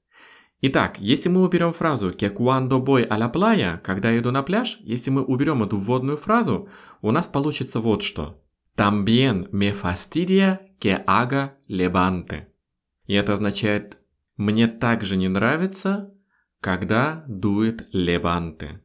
Итак, 0.61 0.97
если 1.01 1.29
мы 1.29 1.43
уберем 1.43 1.73
фразу 1.73 2.11
«que 2.13 2.33
cuando 2.33 2.81
voy 2.83 3.05
a 3.05 3.19
la 3.19 3.33
playa», 3.33 3.79
когда 3.79 4.13
я 4.13 4.21
иду 4.21 4.31
на 4.31 4.45
пляж, 4.45 4.79
если 4.81 5.11
мы 5.11 5.25
уберем 5.25 5.65
эту 5.65 5.77
вводную 5.77 6.17
фразу, 6.17 6.69
у 7.01 7.11
нас 7.11 7.27
получится 7.27 7.81
вот 7.81 8.03
что. 8.03 8.41
También 8.77 9.51
me 9.51 9.73
fastidia 9.73 10.61
que 10.81 11.05
haga 11.05 11.55
levante. 11.69 12.47
И 13.07 13.15
это 13.15 13.33
означает 13.33 13.99
«мне 14.37 14.69
также 14.69 15.17
не 15.17 15.29
нравится, 15.29 16.15
когда 16.61 17.25
дует 17.27 17.89
леванте». 17.93 18.83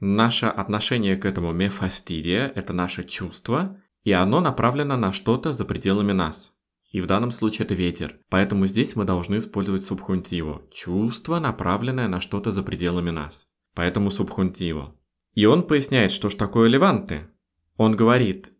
Наше 0.00 0.46
отношение 0.46 1.16
к 1.16 1.24
этому 1.24 1.52
мефастидия– 1.52 2.52
это 2.54 2.72
наше 2.72 3.04
чувство, 3.04 3.80
и 4.04 4.12
оно 4.12 4.40
направлено 4.40 4.96
на 4.96 5.12
что-то 5.12 5.52
за 5.52 5.64
пределами 5.64 6.12
нас. 6.12 6.54
И 6.90 7.00
в 7.00 7.06
данном 7.06 7.30
случае 7.30 7.66
это 7.66 7.74
ветер. 7.74 8.20
Поэтому 8.30 8.66
здесь 8.66 8.96
мы 8.96 9.04
должны 9.04 9.36
использовать 9.36 9.84
субхунтиву. 9.84 10.62
Чувство, 10.72 11.38
направленное 11.38 12.08
на 12.08 12.20
что-то 12.20 12.50
за 12.50 12.62
пределами 12.62 13.10
нас. 13.10 13.48
Поэтому 13.74 14.10
субхунтиву. 14.10 14.94
И 15.34 15.44
он 15.44 15.66
поясняет, 15.66 16.12
что 16.12 16.28
ж 16.28 16.34
такое 16.36 16.68
леванте. 16.68 17.28
Он 17.76 17.94
говорит, 17.94 18.52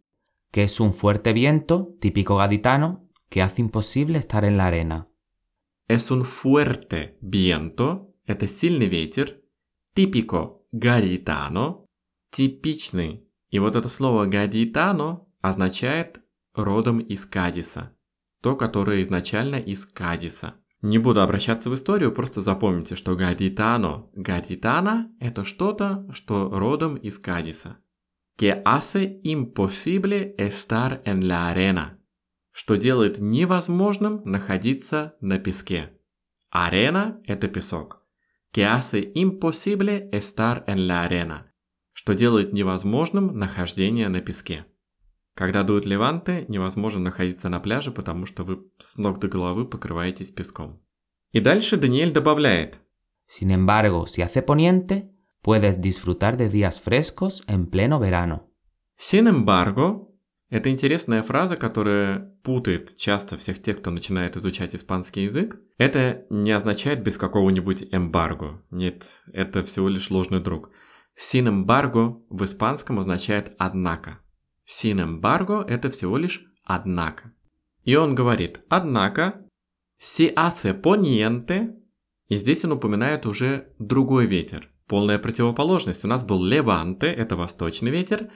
que 0.53 0.65
es 0.65 0.81
un 0.81 0.93
fuerte 0.93 1.33
viento 1.33 1.97
típico 2.01 2.37
gaditano 2.37 3.09
que 3.29 3.43
hace 3.43 3.63
imposible 3.63 4.19
estar 4.19 4.45
en 4.45 4.57
la 4.57 4.67
arena. 4.67 5.09
es 5.89 6.11
un 6.11 6.25
fuerte 6.25 7.17
viento, 7.23 8.15
это 8.27 8.47
сильный 8.47 8.87
ветер, 8.87 9.41
típico 9.95 10.58
gaditano, 10.73 11.87
типичный. 12.31 13.29
И 13.51 13.59
вот 13.59 13.77
это 13.77 13.89
слово 13.89 14.27
гадитано 14.27 15.27
означает 15.41 16.21
родом 16.55 16.99
из 16.99 17.25
Кадиса, 17.25 17.97
то, 18.43 18.57
которое 18.57 19.03
изначально 19.03 19.57
из 19.57 19.87
Кадиса. 19.87 20.55
Не 20.81 20.99
буду 20.99 21.23
обращаться 21.23 21.71
в 21.71 21.75
историю, 21.75 22.13
просто 22.13 22.41
запомните, 22.41 22.95
что 22.95 23.17
гадитано, 23.17 24.11
гадитана– 24.15 25.11
это 25.21 25.45
что-то, 25.45 26.09
что 26.13 26.51
родом 26.51 26.97
из 26.97 27.19
Кадиса. 27.19 27.79
Que 28.39 28.63
hace 28.63 29.21
imposible 29.25 30.37
estar 30.37 31.03
en 31.05 31.23
la 31.23 31.53
arena, 31.53 31.99
что 32.53 32.77
делает 32.77 33.19
невозможным 33.19 34.23
находиться 34.25 35.17
на 35.21 35.41
песке. 35.41 35.99
Арена– 36.51 37.21
это 37.27 37.49
песок. 37.49 38.07
Que 38.53 38.65
hace 38.65 39.13
imposible 39.15 40.09
estar 40.13 40.65
en 40.67 40.87
la 40.87 41.03
arena, 41.03 41.53
что 41.93 42.15
делает 42.15 42.53
невозможным 42.53 43.39
нахождение 43.39 44.09
на 44.09 44.21
песке. 44.21 44.67
Когда 45.35 45.63
дуют 45.63 45.87
леванты, 45.87 46.47
невозможно 46.49 47.01
находиться 47.01 47.49
на 47.49 47.61
пляже, 47.61 47.93
потому 47.93 48.27
что 48.27 48.43
вы 48.43 48.59
с 48.79 48.97
ног 48.97 49.21
до 49.21 49.29
головы 49.29 49.67
покрываетесь 49.67 50.31
песком. 50.31 50.83
И 51.31 51.41
дальше 51.41 51.77
Даниэль 51.77 52.13
добавляет. 52.13 52.81
Sin 53.29 53.51
embargo, 53.51 54.07
si 54.07 54.23
hace 54.23 54.43
poniente, 54.43 55.13
puedes 55.43 55.81
disfrutar 55.81 56.37
de 56.37 56.49
días 56.49 56.81
frescos 56.81 57.45
en 57.47 57.67
pleno 57.67 58.01
verano. 58.01 58.51
Sin 58.99 59.29
embargo, 59.29 60.08
это 60.51 60.71
интересная 60.71 61.23
фраза, 61.23 61.57
которая 61.57 62.35
путает 62.43 62.97
часто 62.97 63.37
всех 63.37 63.61
тех, 63.61 63.81
кто 63.81 63.91
начинает 63.91 64.37
изучать 64.37 64.75
испанский 64.75 65.25
язык. 65.25 65.61
Это 65.77 66.25
не 66.31 66.53
означает 66.53 67.03
без 67.03 67.19
какого-нибудь 67.19 67.89
эмбарго. 67.93 68.63
Нет, 68.71 69.05
это 69.33 69.63
всего 69.63 69.89
лишь 69.89 70.11
ложный 70.11 70.41
друг. 70.41 70.71
Sin 71.19 71.49
embargo 71.49 72.23
в 72.31 72.45
испанском 72.45 72.99
означает 72.99 73.53
«однако». 73.59 74.21
Sin 74.67 75.01
embargo– 75.01 75.65
это 75.69 75.91
всего 75.91 76.17
лишь 76.17 76.45
«однако». 76.65 77.33
И 77.85 77.97
он 77.97 78.15
говорит 78.15 78.61
«однако», 78.69 79.45
si 80.01 80.33
hace 80.35 80.81
poniente, 80.81 81.75
и 82.29 82.37
здесь 82.37 82.65
он 82.65 82.73
упоминает 82.73 83.27
уже 83.27 83.73
другой 83.79 84.27
ветер, 84.27 84.71
полная 84.87 85.19
противоположность. 85.19 86.05
У 86.05 86.09
нас 86.09 86.25
был 86.25 86.45
леванте– 86.45 87.07
это 87.09 87.37
восточный 87.37 87.91
ветер, 87.91 88.31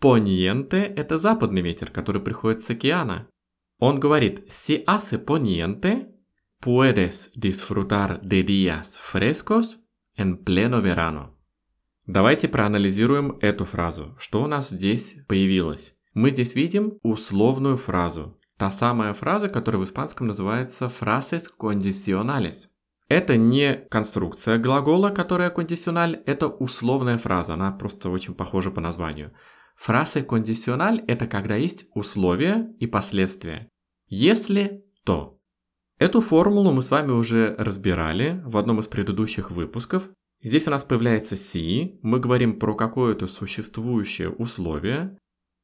poniente– 0.00 0.76
это 0.96 1.18
западный 1.18 1.62
ветер, 1.62 1.90
который 1.90 2.22
приходит 2.22 2.60
с 2.60 2.70
океана. 2.70 3.28
Он 3.78 4.00
говорит 4.00 4.48
«si 4.48 4.84
hace 4.86 5.24
poniente, 5.24 6.08
puedes 6.60 7.30
disfrutar 7.36 8.20
de 8.22 8.42
días 8.42 8.98
frescos 8.98 9.78
en 10.16 10.44
pleno 10.44 10.80
verano». 10.80 11.34
Давайте 12.06 12.48
проанализируем 12.48 13.36
эту 13.42 13.66
фразу. 13.66 14.16
Что 14.18 14.42
у 14.42 14.46
нас 14.46 14.70
здесь 14.70 15.16
появилось? 15.28 15.94
Мы 16.14 16.30
здесь 16.30 16.54
видим 16.54 16.98
условную 17.02 17.76
фразу. 17.76 18.38
Та 18.56 18.70
самая 18.70 19.12
фраза, 19.12 19.48
которая 19.48 19.80
в 19.82 19.84
испанском 19.84 20.26
называется 20.26 20.86
frases 20.86 21.44
condicionales. 21.60 22.68
Это 23.08 23.36
не 23.36 23.74
конструкция 23.90 24.58
глагола, 24.58 25.10
которая 25.10 25.50
кондициональ, 25.50 26.22
это 26.26 26.48
условная 26.48 27.18
фраза, 27.18 27.54
она 27.54 27.72
просто 27.72 28.10
очень 28.10 28.34
похожа 28.34 28.70
по 28.70 28.80
названию. 28.80 29.32
Фраза 29.78 30.22
кондициональ– 30.22 31.02
это 31.06 31.26
когда 31.26 31.56
есть 31.56 31.86
условия 31.94 32.74
и 32.78 32.86
последствия. 32.86 33.68
Если 34.08 34.84
то. 35.04 35.38
Эту 35.98 36.20
формулу 36.20 36.72
мы 36.72 36.82
с 36.82 36.90
вами 36.90 37.12
уже 37.12 37.54
разбирали 37.56 38.42
в 38.44 38.56
одном 38.56 38.80
из 38.80 38.88
предыдущих 38.88 39.50
выпусков, 39.50 40.10
Здесь 40.40 40.68
у 40.68 40.70
нас 40.70 40.84
появляется 40.84 41.36
си, 41.36 41.98
мы 42.02 42.20
говорим 42.20 42.60
про 42.60 42.76
какое-то 42.76 43.26
существующее 43.26 44.30
условие, 44.30 45.18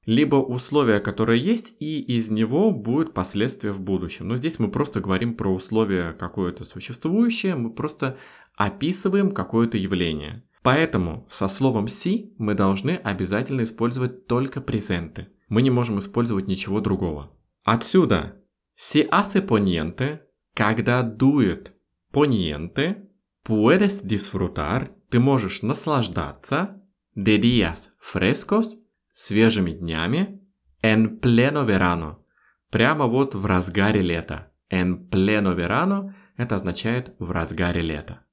либо 0.04 0.36
условие, 0.36 0.98
которое 0.98 1.38
есть, 1.38 1.76
и 1.78 2.00
из 2.00 2.28
него 2.28 2.72
будут 2.72 3.14
последствия 3.14 3.70
в 3.70 3.80
будущем. 3.80 4.26
Но 4.26 4.36
здесь 4.36 4.58
мы 4.58 4.68
просто 4.70 5.00
говорим 5.00 5.36
про 5.36 5.48
условие 5.54 6.12
какое-то 6.12 6.64
существующее, 6.64 7.54
мы 7.54 7.70
просто 7.70 8.18
описываем 8.56 9.30
какое-то 9.30 9.78
явление. 9.78 10.42
Поэтому 10.64 11.26
со 11.30 11.46
словом 11.46 11.86
си 11.86 12.34
мы 12.38 12.54
должны 12.54 12.96
обязательно 12.96 13.62
использовать 13.62 14.26
только 14.26 14.60
презенты. 14.60 15.28
Мы 15.48 15.62
не 15.62 15.70
можем 15.70 15.98
использовать 16.00 16.48
ничего 16.48 16.80
другого. 16.80 17.30
Отсюда 17.64 18.42
si 18.74 19.06
hace 19.10 19.46
poniente, 19.46 20.22
когда 20.54 21.02
дует 21.02 21.74
poniente, 22.12 23.04
Puedes 23.46 24.06
disfrutar, 24.06 24.88
ты 25.10 25.20
можешь 25.20 25.60
наслаждаться 25.60 26.80
de 27.14 27.36
días 27.36 27.90
frescos, 28.00 28.78
свежими 29.12 29.72
днями, 29.72 30.40
en 30.82 31.20
pleno 31.20 31.66
verano, 31.66 32.24
прямо 32.70 33.06
вот 33.06 33.34
в 33.34 33.44
разгаре 33.44 34.00
лета. 34.00 34.50
En 34.70 35.10
pleno 35.10 35.54
verano 35.54 36.10
это 36.38 36.54
означает 36.54 37.14
в 37.18 37.30
разгаре 37.32 37.82
лета. 37.82 38.23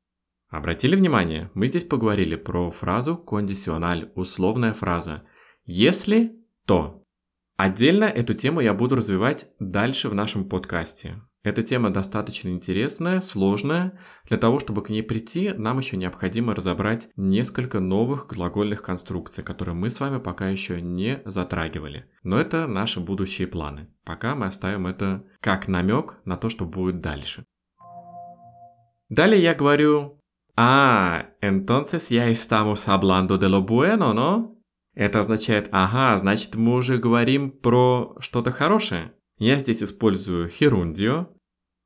Обратили 0.51 0.97
внимание, 0.97 1.49
мы 1.53 1.67
здесь 1.67 1.85
поговорили 1.85 2.35
про 2.35 2.71
фразу 2.71 3.15
кондициональ, 3.15 4.11
условная 4.15 4.73
фраза. 4.73 5.23
Если, 5.63 6.35
то. 6.65 7.05
Отдельно 7.55 8.03
эту 8.03 8.33
тему 8.33 8.59
я 8.59 8.73
буду 8.73 8.97
развивать 8.97 9.47
дальше 9.59 10.09
в 10.09 10.13
нашем 10.13 10.49
подкасте. 10.49 11.21
Эта 11.43 11.63
тема 11.63 11.89
достаточно 11.89 12.49
интересная, 12.49 13.21
сложная. 13.21 13.97
Для 14.27 14.37
того, 14.37 14.59
чтобы 14.59 14.83
к 14.83 14.89
ней 14.89 15.01
прийти, 15.03 15.53
нам 15.53 15.77
еще 15.77 15.95
необходимо 15.95 16.53
разобрать 16.53 17.07
несколько 17.15 17.79
новых 17.79 18.27
глагольных 18.27 18.83
конструкций, 18.83 19.45
которые 19.45 19.73
мы 19.73 19.89
с 19.89 20.01
вами 20.01 20.19
пока 20.19 20.49
еще 20.49 20.81
не 20.81 21.21
затрагивали. 21.23 22.11
Но 22.23 22.37
это 22.37 22.67
наши 22.67 22.99
будущие 22.99 23.47
планы. 23.47 23.87
Пока 24.03 24.35
мы 24.35 24.47
оставим 24.47 24.85
это 24.85 25.23
как 25.39 25.69
намек 25.69 26.19
на 26.25 26.35
то, 26.35 26.49
что 26.49 26.65
будет 26.65 26.99
дальше. 26.99 27.45
Далее 29.07 29.41
я 29.41 29.55
говорю 29.55 30.20
«А, 30.55 31.31
entonces 31.41 32.09
ya 32.09 32.27
estamos 32.29 32.87
hablando 32.87 33.37
de 33.37 33.49
lo 33.49 33.61
bueno, 33.61 34.13
¿no?» 34.13 34.57
Это 34.93 35.19
означает 35.19 35.69
«Ага, 35.71 36.17
значит 36.17 36.55
мы 36.55 36.75
уже 36.75 36.97
говорим 36.97 37.51
про 37.51 38.15
что-то 38.19 38.51
хорошее». 38.51 39.13
Я 39.37 39.57
здесь 39.59 39.81
использую 39.81 40.49
херундио. 40.49 41.29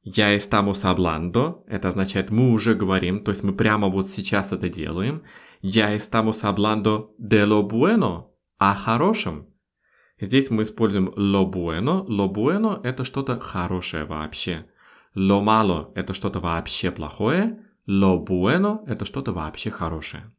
Я 0.04 0.36
estamos 0.36 0.84
hablando. 0.84 1.64
Это 1.68 1.88
означает 1.88 2.30
мы 2.30 2.52
уже 2.52 2.76
говорим, 2.76 3.24
то 3.24 3.32
есть 3.32 3.44
мы 3.44 3.54
прямо 3.54 3.88
вот 3.88 4.10
сейчас 4.10 4.52
это 4.52 4.68
делаем. 4.68 5.24
Я 5.62 5.96
estamos 5.96 6.44
hablando 6.44 7.16
de 7.18 7.46
lo 7.46 7.64
bueno. 7.64 8.34
О 8.60 8.74
хорошем. 8.74 9.48
Здесь 10.20 10.50
мы 10.50 10.64
используем 10.64 11.14
lo 11.16 11.46
bueno. 11.46 12.06
Lo 12.10 12.28
bueno 12.28 12.82
это 12.84 13.06
что-то 13.06 13.40
хорошее 13.40 14.04
вообще. 14.04 14.66
Lo 15.16 15.42
malo 15.42 15.94
это 15.96 16.14
что-то 16.14 16.42
вообще 16.42 16.92
плохое. 16.92 17.65
Lo 17.88 18.26
bueno 18.26 18.84
это 18.88 19.06
что-то 19.06 19.32
вообще 19.32 19.70
хорошее. 19.70 20.32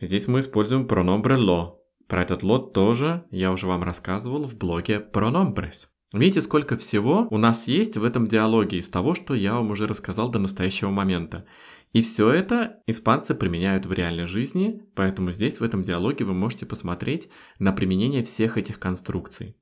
Здесь 0.00 0.26
мы 0.26 0.38
используем 0.38 0.86
pronombre 0.86 1.36
lo. 1.36 1.76
Про 2.08 2.22
этот 2.22 2.42
lo 2.42 2.72
тоже 2.72 3.24
я 3.30 3.52
уже 3.52 3.66
вам 3.66 3.82
рассказывал 3.82 4.44
в 4.44 4.56
блоге 4.56 5.04
Pronombres. 5.12 5.88
Видите, 6.14 6.42
сколько 6.42 6.76
всего 6.76 7.26
у 7.30 7.38
нас 7.38 7.66
есть 7.66 7.96
в 7.96 8.04
этом 8.04 8.28
диалоге 8.28 8.78
из 8.78 8.88
того, 8.88 9.14
что 9.14 9.34
я 9.34 9.54
вам 9.54 9.70
уже 9.70 9.86
рассказал 9.86 10.30
до 10.30 10.38
настоящего 10.38 10.90
момента. 10.90 11.44
И 11.92 12.02
все 12.02 12.30
это 12.30 12.82
испанцы 12.86 13.34
применяют 13.34 13.86
в 13.86 13.92
реальной 13.92 14.26
жизни, 14.26 14.82
поэтому 14.94 15.30
здесь 15.30 15.60
в 15.60 15.64
этом 15.64 15.82
диалоге 15.82 16.24
вы 16.24 16.32
можете 16.32 16.66
посмотреть 16.66 17.28
на 17.58 17.72
применение 17.72 18.22
всех 18.22 18.58
этих 18.58 18.78
конструкций. 18.78 19.56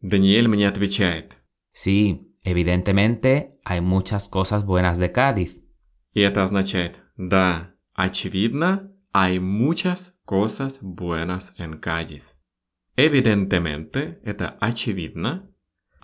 Даниэль 0.00 0.48
мне 0.48 0.68
отвечает. 0.68 1.38
Sí, 1.74 2.34
evidentemente 2.44 3.58
hay 3.64 3.80
muchas 3.80 4.28
cosas 4.28 4.64
buenas 4.66 4.98
de 4.98 5.12
Cádiz. 5.12 5.61
И 6.12 6.20
это 6.20 6.42
означает, 6.42 7.00
да, 7.16 7.74
очевидно, 7.94 8.92
hay 9.12 9.38
muchas 9.38 10.14
cosas 10.26 10.80
buenas 10.82 11.52
en 11.58 11.80
Cádiz. 11.80 12.36
Evidentemente– 12.96 14.20
это 14.24 14.56
очевидно, 14.60 15.52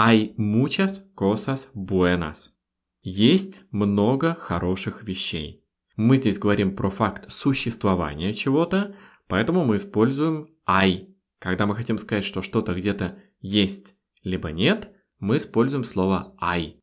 Hay 0.00 0.32
muchas 0.36 1.10
cosas 1.16 1.72
buenas. 1.74 2.56
Есть 3.02 3.64
много 3.72 4.34
хороших 4.34 5.02
вещей. 5.02 5.64
Мы 5.96 6.18
здесь 6.18 6.38
говорим 6.38 6.76
про 6.76 6.88
факт 6.88 7.32
существования 7.32 8.32
чего-то, 8.32 8.94
поэтому 9.26 9.64
мы 9.64 9.74
используем 9.74 10.54
hay. 10.64 11.16
Когда 11.40 11.66
мы 11.66 11.74
хотим 11.74 11.98
сказать, 11.98 12.24
что 12.24 12.42
что-то 12.42 12.74
где-то 12.74 13.18
есть, 13.40 13.96
либо 14.22 14.52
нет, 14.52 14.92
мы 15.18 15.38
используем 15.38 15.82
слово 15.82 16.36
hay. 16.40 16.80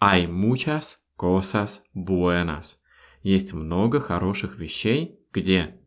Hay 0.00 0.26
muchas 0.26 0.96
cosas 1.16 1.82
buenas. 1.94 2.78
Есть 3.22 3.52
много 3.54 4.00
хороших 4.00 4.58
вещей, 4.58 5.20
где? 5.32 5.80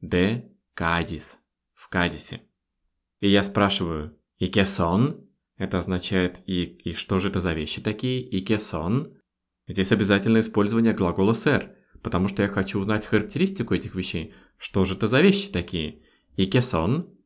De 0.00 0.50
Cádiz. 0.76 1.38
Кадисе. 1.94 2.40
И 3.20 3.28
я 3.28 3.44
спрашиваю, 3.44 4.18
и 4.38 4.48
кесон? 4.48 5.30
Это 5.56 5.78
означает, 5.78 6.40
и, 6.44 6.64
и 6.64 6.92
что 6.92 7.20
же 7.20 7.28
это 7.28 7.38
за 7.38 7.52
вещи 7.52 7.80
такие? 7.80 8.20
И 8.20 8.44
кесон? 8.44 9.16
Здесь 9.68 9.92
обязательно 9.92 10.40
использование 10.40 10.92
глагола 10.92 11.34
ser, 11.34 11.76
потому 12.02 12.26
что 12.26 12.42
я 12.42 12.48
хочу 12.48 12.80
узнать 12.80 13.06
характеристику 13.06 13.74
этих 13.74 13.94
вещей. 13.94 14.34
Что 14.56 14.84
же 14.84 14.96
это 14.96 15.06
за 15.06 15.20
вещи 15.20 15.52
такие? 15.52 16.02
И 16.34 16.46
кесон? 16.46 17.16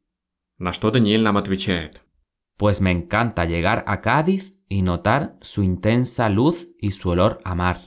На 0.59 0.75
что 0.75 0.91
Даниэль 0.91 1.23
нам 1.23 1.39
отвечает. 1.39 2.03
Pues 2.59 2.83
me 2.83 2.93
encanta 2.93 3.47
llegar 3.47 3.83
a 3.87 3.97
Cádiz 3.97 4.53
y 4.69 4.83
notar 4.83 5.39
su 5.41 5.63
intensa 5.63 6.29
luz 6.29 6.69
y 6.81 6.93
su 6.93 7.11
olor 7.11 7.41
a 7.45 7.55
mar. 7.55 7.79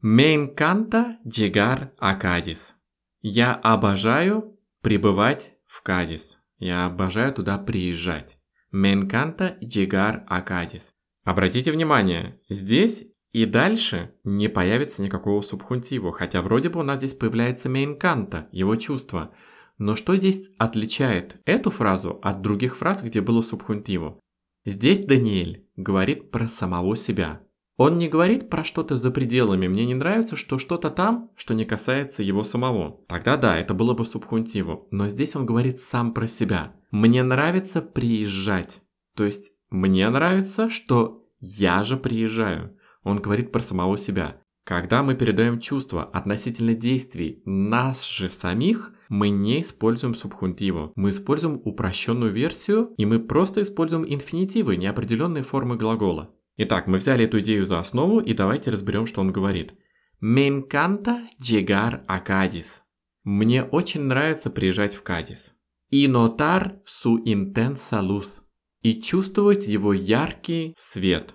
Me 0.00 0.34
encanta 0.34 1.18
llegar 1.24 1.94
a 1.98 2.18
Cádiz. 2.18 2.74
Я 3.22 3.54
обожаю 3.54 4.58
прибывать 4.82 5.54
в 5.66 5.82
Кадис. 5.82 6.38
Я 6.58 6.86
обожаю 6.86 7.32
туда 7.32 7.58
приезжать. 7.58 8.38
Me 8.72 8.92
encanta 8.92 9.58
llegar 9.60 10.24
a 10.28 10.42
Cádiz. 10.42 10.92
Обратите 11.24 11.72
внимание, 11.72 12.40
здесь 12.48 13.04
и 13.32 13.46
дальше 13.46 14.14
не 14.22 14.48
появится 14.48 15.02
никакого 15.02 15.42
субхунтива, 15.42 16.12
хотя 16.12 16.40
вроде 16.40 16.68
бы 16.68 16.80
у 16.80 16.82
нас 16.82 16.98
здесь 16.98 17.14
появляется 17.14 17.68
encanta, 17.68 18.46
его 18.52 18.76
чувство– 18.76 19.32
но 19.78 19.94
что 19.94 20.16
здесь 20.16 20.50
отличает 20.58 21.36
эту 21.44 21.70
фразу 21.70 22.18
от 22.22 22.40
других 22.40 22.76
фраз, 22.76 23.02
где 23.02 23.20
было 23.20 23.42
субхунтиву? 23.42 24.20
Здесь 24.66 24.98
Даниэль 24.98 25.64
говорит 25.76 26.32
про 26.32 26.48
самого 26.48 26.96
себя. 26.96 27.40
Он 27.76 27.98
не 27.98 28.08
говорит 28.08 28.50
про 28.50 28.64
что-то 28.64 28.96
за 28.96 29.12
пределами. 29.12 29.68
Мне 29.68 29.86
не 29.86 29.94
нравится, 29.94 30.34
что 30.34 30.58
что-то 30.58 30.90
там, 30.90 31.30
что 31.36 31.54
не 31.54 31.64
касается 31.64 32.24
его 32.24 32.42
самого. 32.42 33.00
Тогда 33.06 33.36
да, 33.36 33.56
это 33.56 33.74
было 33.74 33.94
бы 33.94 34.04
субхунтиву. 34.04 34.88
Но 34.90 35.06
здесь 35.06 35.36
он 35.36 35.46
говорит 35.46 35.76
сам 35.76 36.12
про 36.12 36.26
себя. 36.26 36.74
Мне 36.90 37.22
нравится 37.22 37.80
приезжать. 37.80 38.82
То 39.14 39.22
есть 39.22 39.52
мне 39.70 40.08
нравится, 40.10 40.68
что 40.68 41.24
я 41.38 41.84
же 41.84 41.96
приезжаю. 41.96 42.76
Он 43.04 43.20
говорит 43.20 43.52
про 43.52 43.60
самого 43.60 43.96
себя. 43.96 44.42
Когда 44.64 45.04
мы 45.04 45.14
передаем 45.14 45.60
чувства 45.60 46.02
относительно 46.02 46.74
действий 46.74 47.40
нас 47.44 48.04
же 48.04 48.28
самих, 48.28 48.95
мы 49.08 49.28
не 49.28 49.60
используем 49.60 50.14
субхунтиву. 50.14 50.92
Мы 50.96 51.10
используем 51.10 51.60
упрощенную 51.64 52.32
версию, 52.32 52.94
и 52.96 53.06
мы 53.06 53.18
просто 53.20 53.62
используем 53.62 54.04
инфинитивы, 54.06 54.76
неопределенные 54.76 55.42
формы 55.42 55.76
глагола. 55.76 56.34
Итак, 56.56 56.86
мы 56.86 56.98
взяли 56.98 57.26
эту 57.26 57.40
идею 57.40 57.64
за 57.64 57.78
основу, 57.78 58.20
и 58.20 58.32
давайте 58.32 58.70
разберем, 58.70 59.06
что 59.06 59.20
он 59.20 59.32
говорит. 59.32 59.74
Me 60.22 60.48
encanta 60.48 61.20
llegar 61.38 62.04
a 62.06 62.20
Cádiz. 62.20 62.80
Мне 63.24 63.64
очень 63.64 64.02
нравится 64.02 64.50
приезжать 64.50 64.94
в 64.94 65.02
Кадис. 65.02 65.52
И 65.90 66.06
notar 66.06 66.80
su 66.84 67.22
intensa 67.24 68.00
luz. 68.00 68.42
И 68.82 69.00
чувствовать 69.00 69.66
его 69.66 69.92
яркий 69.92 70.72
свет. 70.76 71.34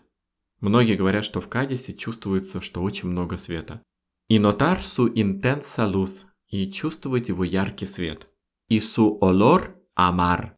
Многие 0.59 0.95
говорят, 0.95 1.25
что 1.25 1.41
в 1.41 1.47
Кадисе 1.47 1.93
чувствуется, 1.93 2.61
что 2.61 2.81
очень 2.81 3.09
много 3.09 3.37
света. 3.37 3.81
И 4.29 4.39
notar 4.39 4.79
su 4.79 5.13
intensa 5.13 5.85
luz 5.85 6.25
и 6.51 6.69
чувствовать 6.69 7.29
его 7.29 7.43
яркий 7.43 7.85
свет. 7.87 8.27
И 8.69 8.79
su 8.79 9.17
olor 9.19 9.75
amar, 9.97 10.53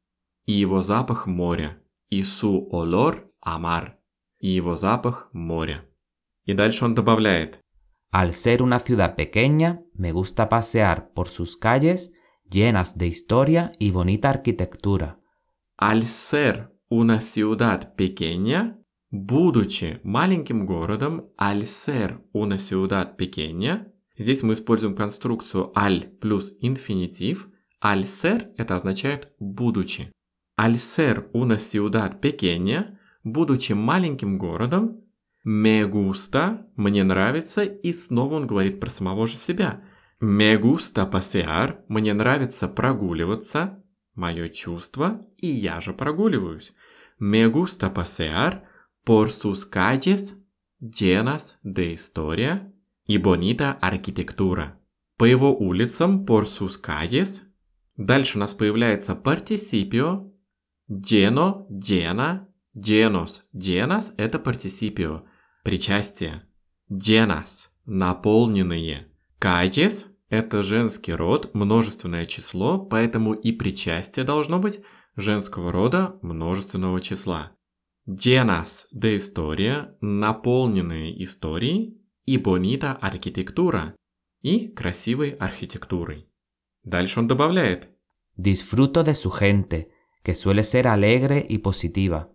и 0.46 0.54
его 0.54 0.82
запах 0.82 1.28
моря. 1.28 1.82
И 2.10 2.24
su 2.24 2.68
olor 2.72 3.32
amar, 3.46 3.94
и 4.40 4.50
его 4.50 4.76
запах 4.76 5.30
моря. 5.34 5.86
И 6.46 6.54
дальше 6.54 6.86
он 6.86 6.94
добавляет. 6.94 7.60
Al 8.12 8.34
ser 8.34 8.62
una 8.62 8.80
ciudad 8.80 9.16
pequeña, 9.16 9.82
me 9.96 10.12
gusta 10.12 10.48
pasear 10.48 11.12
por 11.14 11.30
sus 11.30 11.58
calles 11.58 12.14
llenas 12.48 12.98
de 12.98 13.08
historia 13.08 13.72
y 13.80 13.90
bonita 13.90 14.30
arquitectura. 14.30 15.20
Al 15.78 16.04
ser 16.04 16.72
una 16.90 17.20
ciudad 17.22 17.96
pequeña, 17.96 18.78
будучи 19.10 20.00
маленьким 20.04 20.68
городом, 20.68 21.32
al 21.38 21.66
ser 21.66 22.22
una 22.34 22.60
ciudad 22.60 23.16
pequeña, 23.16 23.93
Здесь 24.24 24.42
мы 24.42 24.54
используем 24.54 24.96
конструкцию 24.96 25.78
аль 25.78 26.06
плюс 26.22 26.54
инфинитив. 26.62 27.50
Аль 27.84 28.06
сер 28.06 28.52
это 28.56 28.76
означает 28.76 29.34
будучи. 29.38 30.14
Аль 30.58 30.78
сер 30.78 31.30
una 31.34 31.58
ciudad 31.58 32.22
pequeña, 32.22 32.98
будучи 33.26 33.74
маленьким 33.74 34.38
городом, 34.38 35.02
me 35.46 35.84
gusta, 35.84 36.66
мне 36.78 37.04
нравится, 37.04 37.64
и 37.64 37.92
снова 37.92 38.36
он 38.36 38.48
говорит 38.48 38.80
про 38.80 38.90
самого 38.90 39.28
же 39.28 39.36
себя. 39.36 39.84
Me 40.22 40.56
gusta 40.58 41.06
pasear, 41.06 41.84
мне 41.90 42.14
нравится 42.14 42.70
прогуливаться, 42.70 43.84
мое 44.16 44.48
чувство, 44.48 45.28
и 45.36 45.48
я 45.48 45.82
же 45.82 45.92
прогуливаюсь. 45.92 46.74
Me 47.20 47.52
gusta 47.52 47.94
pasear 47.94 48.62
por 49.06 49.32
sus 49.32 49.66
calles 49.66 50.38
llenas 50.80 51.60
de 51.62 51.92
historia 51.92 52.73
и 53.06 53.18
bonita 53.18 53.78
архитектура. 53.80 54.80
По 55.18 55.26
его 55.26 55.56
улицам, 55.56 56.26
por 56.26 56.46
sus. 56.46 56.80
Дальше 57.98 58.38
у 58.38 58.40
нас 58.40 58.54
появляется 58.54 59.16
партисипио. 59.16 60.32
Lleno, 60.90 61.68
llena, 61.70 62.48
llenos, 62.74 63.44
llenas– 63.54 64.14
это 64.18 64.40
партисипио, 64.40 65.24
причастие. 65.64 66.42
Llenas– 66.90 67.70
наполненные. 67.86 69.08
Calles– 69.40 70.08
это 70.30 70.64
женский 70.64 71.14
род, 71.14 71.54
множественное 71.54 72.26
число, 72.26 72.80
поэтому 72.80 73.34
и 73.34 73.52
причастие 73.52 74.26
должно 74.26 74.60
быть 74.60 74.82
женского 75.16 75.72
рода 75.72 76.18
множественного 76.22 77.00
числа. 77.00 77.52
Llenas 78.06 78.88
de 78.92 79.16
история– 79.16 79.96
наполненные 80.02 81.24
историей, 81.24 82.03
и 82.26 82.38
bonita 82.38 82.98
архитектура 83.00 83.96
и 84.42 84.68
красивой 84.68 85.32
архитектурой. 85.32 86.28
Дальше 86.84 87.20
он 87.20 87.28
добавляет 87.28 87.90
Disfruto 88.36 89.04
de 89.04 89.14
su 89.14 89.30
gente, 89.30 89.90
que 90.24 90.34
suele 90.34 90.64
ser 90.64 90.88
alegre 90.88 91.46
y 91.48 91.60
positiva. 91.60 92.30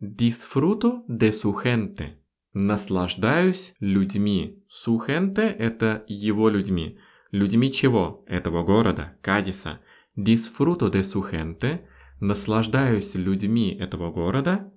Disfruto 0.00 1.04
de 1.06 1.30
su 1.30 1.54
gente. 1.54 2.20
Наслаждаюсь 2.52 3.74
людьми. 3.78 4.64
Su 4.66 4.98
gente– 4.98 5.42
это 5.58 6.04
его 6.08 6.50
людьми. 6.50 6.98
Людьми 7.30 7.70
чего? 7.70 8.24
Этого 8.26 8.64
города, 8.64 9.16
Кадиса. 9.22 9.80
Disfruto 10.16 10.90
de 10.90 11.04
su 11.04 11.22
gente. 11.22 11.86
Наслаждаюсь 12.18 13.14
людьми 13.14 13.76
этого 13.78 14.10
города. 14.10 14.72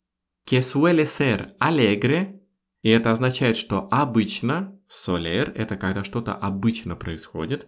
Que 0.46 0.62
suele 0.62 1.06
ser 1.06 1.56
alegre 1.60 2.39
и 2.82 2.90
это 2.90 3.12
означает, 3.12 3.58
что 3.58 3.88
обычно, 3.92 4.80
солер– 4.88 5.52
это 5.56 5.76
когда 5.76 6.04
что-то 6.04 6.34
обычно 6.34 6.96
происходит, 6.96 7.68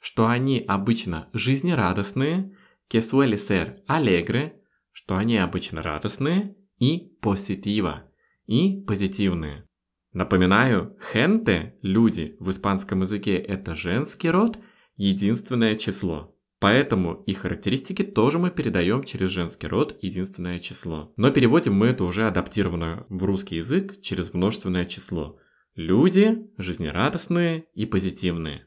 что 0.00 0.26
они 0.26 0.64
обычно 0.66 1.28
жизнерадостные, 1.32 2.56
que 2.88 3.00
suele 3.00 3.36
ser 3.36 3.82
alegre, 3.88 4.52
что 4.92 5.16
они 5.16 5.36
обычно 5.36 5.82
радостные, 5.82 6.56
и 6.78 7.16
positiva, 7.20 8.04
и 8.46 8.82
позитивные. 8.86 9.66
Напоминаю, 10.12 10.96
gente, 11.12 11.74
люди, 11.82 12.36
в 12.38 12.50
испанском 12.50 13.00
языке 13.00 13.36
это 13.36 13.74
женский 13.74 14.30
род, 14.30 14.58
единственное 14.96 15.74
число. 15.74 16.35
Поэтому 16.58 17.22
и 17.26 17.34
характеристики 17.34 18.02
тоже 18.02 18.38
мы 18.38 18.50
передаем 18.50 19.04
через 19.04 19.30
женский 19.30 19.66
род 19.66 19.98
единственное 20.00 20.58
число. 20.58 21.12
Но 21.16 21.30
переводим 21.30 21.74
мы 21.74 21.88
это 21.88 22.04
уже 22.04 22.26
адаптированно 22.26 23.04
в 23.10 23.24
русский 23.24 23.56
язык 23.56 24.00
через 24.00 24.32
множественное 24.32 24.86
число. 24.86 25.38
Люди 25.74 26.48
жизнерадостные 26.56 27.66
и 27.74 27.84
позитивные. 27.84 28.66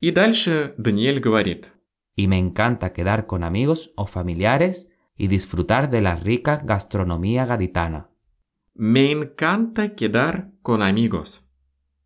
И 0.00 0.10
дальше 0.10 0.74
Даниэль 0.78 1.20
говорит. 1.20 1.68
Y 2.16 2.26
me 2.26 2.40
encanta 2.40 2.92
quedar 2.92 3.26
con 3.26 3.44
amigos 3.44 3.92
o 3.94 4.06
familiares 4.06 4.88
y 5.16 5.28
disfrutar 5.28 5.88
de 5.88 6.00
la 6.00 6.16
rica 6.16 6.56
gastronomía 6.56 7.46
gaditana. 7.46 8.08
Me 8.74 9.12
encanta 9.12 9.94
quedar 9.94 10.50
con 10.62 10.82
amigos. 10.82 11.42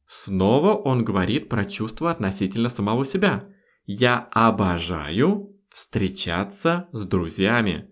Снова 0.07 0.75
он 0.75 1.05
говорит 1.05 1.49
про 1.49 1.65
чувства 1.65 2.11
относительно 2.11 2.69
самого 2.69 3.07
себя– 3.07 3.49
я 3.85 4.29
обожаю 4.31 5.57
встречаться 5.69 6.89
с 6.93 7.05
друзьями. 7.05 7.91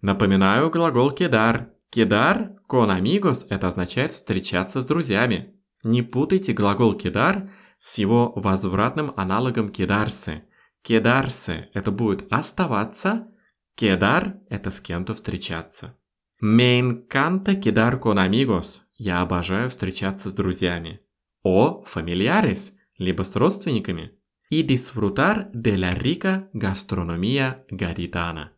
Напоминаю 0.00 0.70
глагол 0.70 1.10
кедар. 1.10 1.70
Кедар 1.90 2.52
con 2.68 2.88
amigos 2.88 3.46
это 3.50 3.66
означает 3.66 4.12
встречаться 4.12 4.80
с 4.80 4.84
друзьями. 4.84 5.54
Не 5.82 6.02
путайте 6.02 6.52
глагол 6.52 6.94
кедар 6.94 7.50
с 7.78 7.98
его 7.98 8.32
возвратным 8.36 9.12
аналогом 9.16 9.68
кедарсы. 9.70 10.44
Кедарсы 10.82 11.68
это 11.74 11.90
будет 11.90 12.32
оставаться, 12.32 13.28
кедар 13.76 14.38
это 14.48 14.70
с 14.70 14.80
кем-то 14.80 15.14
встречаться. 15.14 15.96
Me 16.42 16.80
encanta 16.80 17.54
quedar 17.54 18.00
con 18.00 18.16
amigos. 18.18 18.80
Я 18.96 19.20
обожаю 19.20 19.68
встречаться 19.68 20.30
с 20.30 20.32
друзьями. 20.32 21.00
О 21.42 21.84
familiares, 21.84 22.72
либо 22.98 23.22
с 23.22 23.36
родственниками 23.36 24.12
y 24.52 24.64
disfrutar 24.64 25.50
de 25.52 25.78
la 25.78 25.94
rica 25.94 26.50
gastronomía 26.52 27.64
gaditana. 27.70 28.52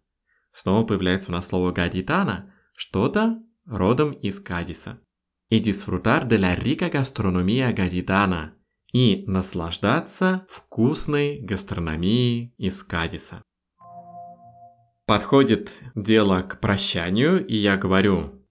Снова 0.50 0.85
появляется 0.85 1.30
у 1.30 1.35
нас 1.35 1.46
слово 1.46 1.70
гадитана, 1.70 2.52
что-то 2.76 3.40
родом 3.64 4.11
из 4.11 4.40
Кадиса. 4.40 4.98
И 5.50 5.61
disfrutar 5.61 6.26
de 6.26 6.38
la 6.38 6.57
rica 6.57 6.90
gastronomía 6.90 7.72
gaditana 7.72 8.54
и 8.92 9.22
наслаждаться 9.28 10.44
вкусной 10.48 11.38
гастрономией 11.38 12.52
из 12.59 12.83
Кадиса. 12.83 13.44
Подходит 15.07 15.70
дело 15.94 16.42
к 16.42 16.59
прощанию, 16.59 17.46
и 17.46 17.57
я 17.57 17.76
говорю 17.76 18.44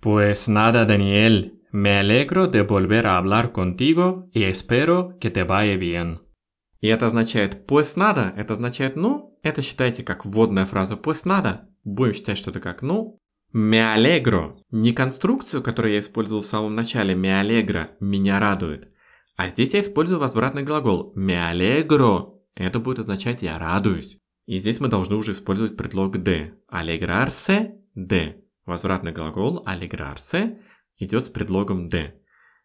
Pues 0.00 0.46
nada, 0.46 0.84
Daniel, 0.84 1.60
me 1.72 1.98
alegro 1.98 2.46
de 2.46 2.62
volver 2.62 3.08
a 3.08 3.18
hablar 3.18 3.50
contigo 3.50 4.30
y 4.32 4.44
espero 4.44 5.18
que 5.18 5.30
te 5.30 5.42
vaya 5.42 5.76
bien. 5.76 6.20
И 6.84 6.86
это 6.86 7.06
означает 7.06 7.66
«pues 7.66 7.96
nada», 7.96 8.34
это 8.36 8.52
означает 8.52 8.94
«ну», 8.94 9.38
это 9.42 9.62
считайте 9.62 10.02
как 10.02 10.26
вводная 10.26 10.66
фраза 10.66 10.96
«pues 10.96 11.24
nada», 11.24 11.60
будем 11.82 12.12
считать, 12.12 12.36
что 12.36 12.50
это 12.50 12.60
как 12.60 12.82
«ну». 12.82 13.18
«Me 13.54 13.80
alegro»– 13.96 14.58
не 14.70 14.92
конструкцию, 14.92 15.62
которую 15.62 15.94
я 15.94 16.00
использовал 16.00 16.42
в 16.42 16.46
самом 16.46 16.74
начале 16.74 17.14
«me 17.14 17.42
alegro»– 17.42 17.88
«меня 18.00 18.38
радует», 18.38 18.92
а 19.34 19.48
здесь 19.48 19.72
я 19.72 19.80
использую 19.80 20.20
возвратный 20.20 20.62
глагол 20.62 21.14
«me 21.16 21.50
alegro»– 21.50 22.34
это 22.54 22.80
будет 22.80 22.98
означать 22.98 23.40
«я 23.40 23.58
радуюсь». 23.58 24.18
И 24.44 24.58
здесь 24.58 24.78
мы 24.78 24.88
должны 24.88 25.16
уже 25.16 25.32
использовать 25.32 25.78
предлог 25.78 26.16
de. 26.16 26.50
Alegrarse– 26.70 27.78
de. 27.96 28.34
Возвратный 28.66 29.12
глагол 29.12 29.64
alegrarse 29.66 30.58
идет 30.98 31.24
с 31.24 31.30
предлогом 31.30 31.88
de. 31.88 32.12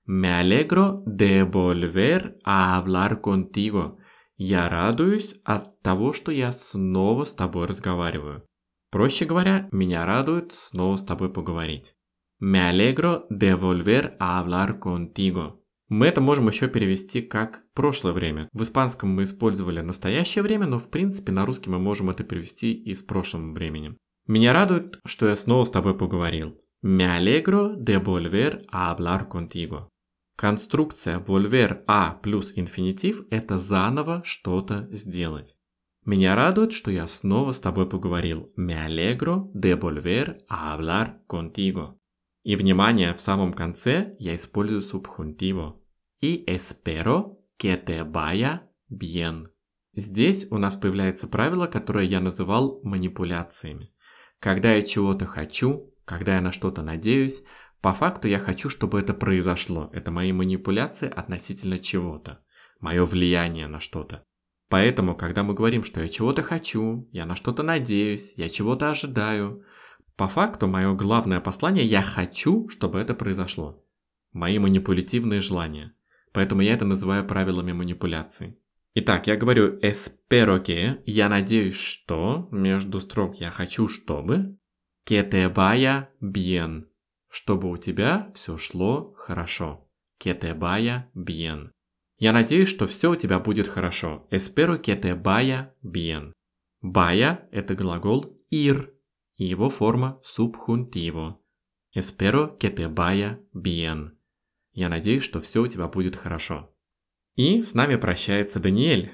Me 0.05 0.41
alegro 0.41 1.03
de 1.05 1.43
volver 1.43 2.36
a 2.43 2.77
hablar 2.77 3.21
contigo. 3.21 3.98
Я 4.41 4.69
радуюсь 4.69 5.36
от 5.43 5.82
того, 5.82 6.13
что 6.13 6.32
я 6.32 6.54
снова 6.54 7.25
с 7.25 7.36
тобой 7.36 7.67
разговариваю. 7.67 8.45
Проще 8.89 9.25
говоря, 9.25 9.67
меня 9.73 10.06
радует 10.06 10.54
снова 10.54 10.95
с 10.95 11.04
тобой 11.04 11.30
поговорить. 11.30 11.93
Me 12.41 12.71
alegro 12.71 13.25
de 13.30 13.54
volver 13.60 14.15
a 14.17 14.41
hablar 14.41 14.80
contigo. 14.80 15.60
Мы 15.89 16.06
это 16.06 16.21
можем 16.21 16.47
еще 16.47 16.69
перевести 16.69 17.21
как 17.21 17.63
прошлое 17.73 18.13
время. 18.13 18.47
В 18.54 18.63
испанском 18.63 19.10
мы 19.10 19.23
использовали 19.23 19.82
настоящее 19.82 20.41
время, 20.41 20.67
но 20.67 20.80
в 20.80 20.89
принципе 20.89 21.34
на 21.34 21.45
русский 21.45 21.69
мы 21.69 21.78
можем 21.78 22.10
это 22.10 22.23
перевести 22.23 22.71
и 22.71 22.93
с 22.93 23.02
прошлым 23.02 23.54
временем. 23.54 23.97
Меня 24.25 24.54
радует, 24.54 25.02
что 25.06 25.28
я 25.28 25.36
снова 25.36 25.65
с 25.65 25.69
тобой 25.69 25.97
поговорил. 25.97 26.58
Me 26.82 27.19
alegro 27.19 27.75
de 27.75 28.02
volver 28.02 28.62
a 28.71 28.95
hablar 28.95 29.28
contigo. 29.28 29.89
Конструкция 30.39 31.19
volver 31.19 31.84
a 31.86 32.17
плюс 32.23 32.54
инфинитив– 32.56 33.23
это 33.30 33.58
заново 33.58 34.21
что-то 34.23 34.88
сделать. 34.89 35.58
Меня 36.06 36.34
радует, 36.34 36.71
что 36.71 36.91
я 36.91 37.08
снова 37.08 37.52
с 37.52 37.60
тобой 37.60 37.89
поговорил. 37.89 38.49
Me 38.58 38.88
alegro 38.88 39.52
de 39.54 39.78
volver 39.78 40.38
a 40.47 40.78
hablar 40.78 41.15
contigo. 41.28 41.97
И 42.43 42.56
внимание, 42.56 43.13
в 43.13 43.19
самом 43.19 43.52
конце 43.52 44.13
я 44.17 44.34
использую 44.34 44.80
subjuntivo. 44.80 45.82
И 46.21 46.45
espero 46.47 47.39
que 47.62 47.75
te 47.75 48.10
vaya 48.10 48.62
bien. 48.89 49.47
Здесь 49.93 50.49
у 50.52 50.58
нас 50.58 50.78
появляется 50.78 51.28
правило, 51.28 51.67
которое 51.67 52.06
я 52.06 52.21
называл 52.21 52.80
манипуляциями. 52.84 53.93
Когда 54.39 54.73
я 54.73 54.84
чего-то 54.84 55.25
хочу, 55.25 55.93
когда 56.06 56.36
я 56.36 56.41
на 56.41 56.54
что-то 56.54 56.82
надеюсь, 56.82 57.43
по 57.81 57.93
факту 57.93 58.27
я 58.27 58.39
хочу, 58.39 58.69
чтобы 58.69 58.99
это 58.99 59.13
произошло. 59.13 59.89
Это 59.93 60.11
мои 60.11 60.31
манипуляции 60.31 61.09
относительно 61.09 61.79
чего-то. 61.79 62.43
Мое 62.79 63.05
влияние 63.05 63.67
на 63.67 63.79
что-то. 63.79 64.25
Поэтому, 64.69 65.15
когда 65.15 65.43
мы 65.43 65.53
говорим, 65.53 65.83
что 65.83 66.01
я 66.01 66.07
чего-то 66.07 66.43
хочу, 66.43 67.09
я 67.11 67.25
на 67.25 67.35
что-то 67.35 67.63
надеюсь, 67.63 68.33
я 68.35 68.49
чего-то 68.49 68.91
ожидаю, 68.91 69.63
по 70.19 70.27
факту, 70.27 70.67
мое 70.67 70.93
главное 70.95 71.39
послание– 71.39 71.85
я 71.85 72.01
хочу, 72.01 72.67
чтобы 72.67 72.99
это 72.99 73.13
произошло. 73.13 73.85
Мои 74.33 74.59
манипулятивные 74.59 75.39
желания. 75.39 75.93
Поэтому 76.33 76.59
я 76.61 76.73
это 76.73 76.83
называю 76.83 77.25
правилами 77.25 77.71
манипуляции. 77.71 78.59
Итак, 78.95 79.27
я 79.27 79.37
говорю 79.37 79.79
espero 79.79 80.61
que, 80.61 81.01
я 81.05 81.29
надеюсь, 81.29 81.79
что, 81.79 82.49
между 82.51 82.99
строк 82.99 83.37
я 83.37 83.49
хочу, 83.49 83.87
чтобы, 83.87 84.57
que 85.07 85.23
te 85.23 85.47
vaya 85.47 86.09
bien, 86.21 86.88
чтобы 87.29 87.69
у 87.69 87.77
тебя 87.77 88.31
все 88.33 88.57
шло 88.57 89.13
хорошо. 89.17 89.87
Que 90.19 90.33
te 90.33 90.53
vaya 90.53 91.09
bien. 91.15 91.71
Я 92.17 92.33
надеюсь, 92.33 92.67
что 92.67 92.87
все 92.87 93.11
у 93.11 93.15
тебя 93.15 93.39
будет 93.39 93.67
хорошо. 93.67 94.27
Espero 94.29 94.77
que 94.81 94.95
te 94.95 95.13
vaya 95.13 95.73
bien. 95.81 96.33
Vaya– 96.81 97.47
это 97.51 97.75
глагол 97.75 98.37
ir, 98.51 98.93
и 99.37 99.45
его 99.45 99.69
форма 99.69 100.19
subjuntivo. 100.23 101.37
Espero 101.95 102.57
que 102.57 102.69
te 102.69 102.87
vaya 102.87 103.39
bien. 103.53 104.17
Я 104.73 104.89
надеюсь, 104.89 105.23
что 105.23 105.39
все 105.39 105.61
у 105.61 105.67
тебя 105.67 105.87
будет 105.87 106.15
хорошо. 106.15 106.73
И 107.35 107.61
с 107.61 107.73
нами 107.73 107.95
прощается 107.95 108.59
Даниэль. 108.59 109.13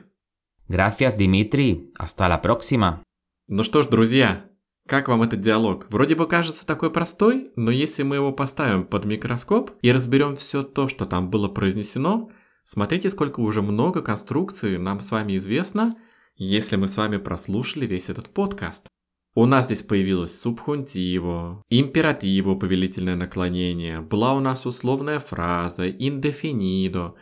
Gracias, 0.68 1.16
Dimitri. 1.18 1.92
Hasta 1.98 2.28
la 2.28 2.42
próxima. 2.42 3.04
Ну 3.48 3.64
что 3.64 3.84
ж, 3.84 3.88
друзья, 3.88 4.50
как 4.88 5.08
вам 5.08 5.24
этот 5.24 5.40
диалог? 5.40 5.88
Вроде 5.90 6.16
бы 6.16 6.28
кажется 6.28 6.66
такой 6.66 6.92
простой, 6.92 7.52
но 7.56 7.72
если 7.72 8.04
мы 8.04 8.18
его 8.18 8.32
поставим 8.32 8.86
под 8.86 9.06
микроскоп 9.06 9.72
и 9.82 9.92
разберем 9.92 10.36
все 10.36 10.62
то, 10.62 10.88
что 10.88 11.06
там 11.06 11.32
было 11.32 11.48
произнесено, 11.48 12.30
смотрите, 12.64 13.10
сколько 13.10 13.40
уже 13.40 13.64
много 13.64 14.02
конструкций 14.04 14.78
нам 14.78 15.00
с 15.00 15.12
вами 15.12 15.38
известно, 15.38 15.98
если 16.36 16.76
мы 16.76 16.88
с 16.88 16.98
вами 16.98 17.18
прослушали 17.18 17.88
весь 17.88 18.10
этот 18.10 18.30
подкаст. 18.30 18.88
У 19.34 19.46
нас 19.48 19.66
здесь 19.66 19.82
появилось 19.82 20.40
субхунтиво, 20.40 21.64
императиво, 21.70 22.56
повелительное 22.56 23.16
наклонение, 23.16 24.02
была 24.02 24.34
у 24.34 24.40
нас 24.40 24.66
условная 24.66 25.20
фраза, 25.20 25.90
индефинидо. 25.90 27.16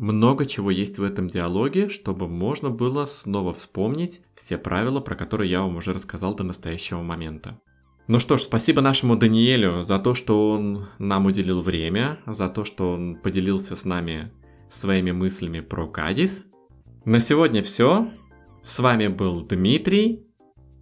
Много 0.00 0.46
чего 0.46 0.70
есть 0.70 0.98
в 0.98 1.02
этом 1.02 1.28
диалоге, 1.28 1.90
чтобы 1.90 2.26
можно 2.26 2.70
было 2.70 3.04
снова 3.04 3.52
вспомнить 3.52 4.22
все 4.34 4.56
правила, 4.56 4.98
про 4.98 5.14
которые 5.14 5.50
я 5.50 5.60
вам 5.60 5.76
уже 5.76 5.92
рассказал 5.92 6.34
до 6.34 6.42
настоящего 6.42 7.02
момента. 7.02 7.60
Ну 8.08 8.18
что 8.18 8.38
ж, 8.38 8.40
спасибо 8.40 8.80
нашему 8.80 9.16
Даниэлю 9.16 9.82
за 9.82 9.98
то, 9.98 10.14
что 10.14 10.52
он 10.52 10.88
нам 10.98 11.26
уделил 11.26 11.60
время, 11.60 12.18
за 12.26 12.48
то, 12.48 12.64
что 12.64 12.92
он 12.92 13.16
поделился 13.16 13.76
с 13.76 13.84
нами 13.84 14.32
своими 14.70 15.10
мыслями 15.10 15.60
про 15.60 15.86
Кадис. 15.86 16.44
На 17.04 17.20
сегодня 17.20 17.62
все. 17.62 18.08
С 18.62 18.78
вами 18.78 19.08
был 19.08 19.42
Дмитрий 19.42 20.24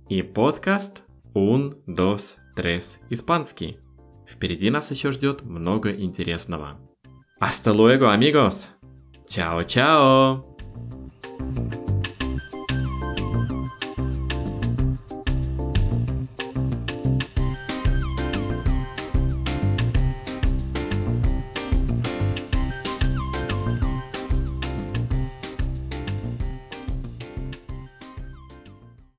и 0.09 0.22
подкаст 0.22 1.02
Un, 1.35 1.83
dos, 1.88 2.37
tres 2.54 3.00
испанский. 3.11 3.78
Впереди 4.28 4.70
нас 4.70 4.92
еще 4.92 5.11
ждет 5.11 5.42
много 5.42 5.92
интересного. 5.92 6.78
Hasta 7.40 7.72
luego, 7.72 8.07
amigos! 8.16 8.77
Chao, 9.28 9.62
chao. 9.62 10.44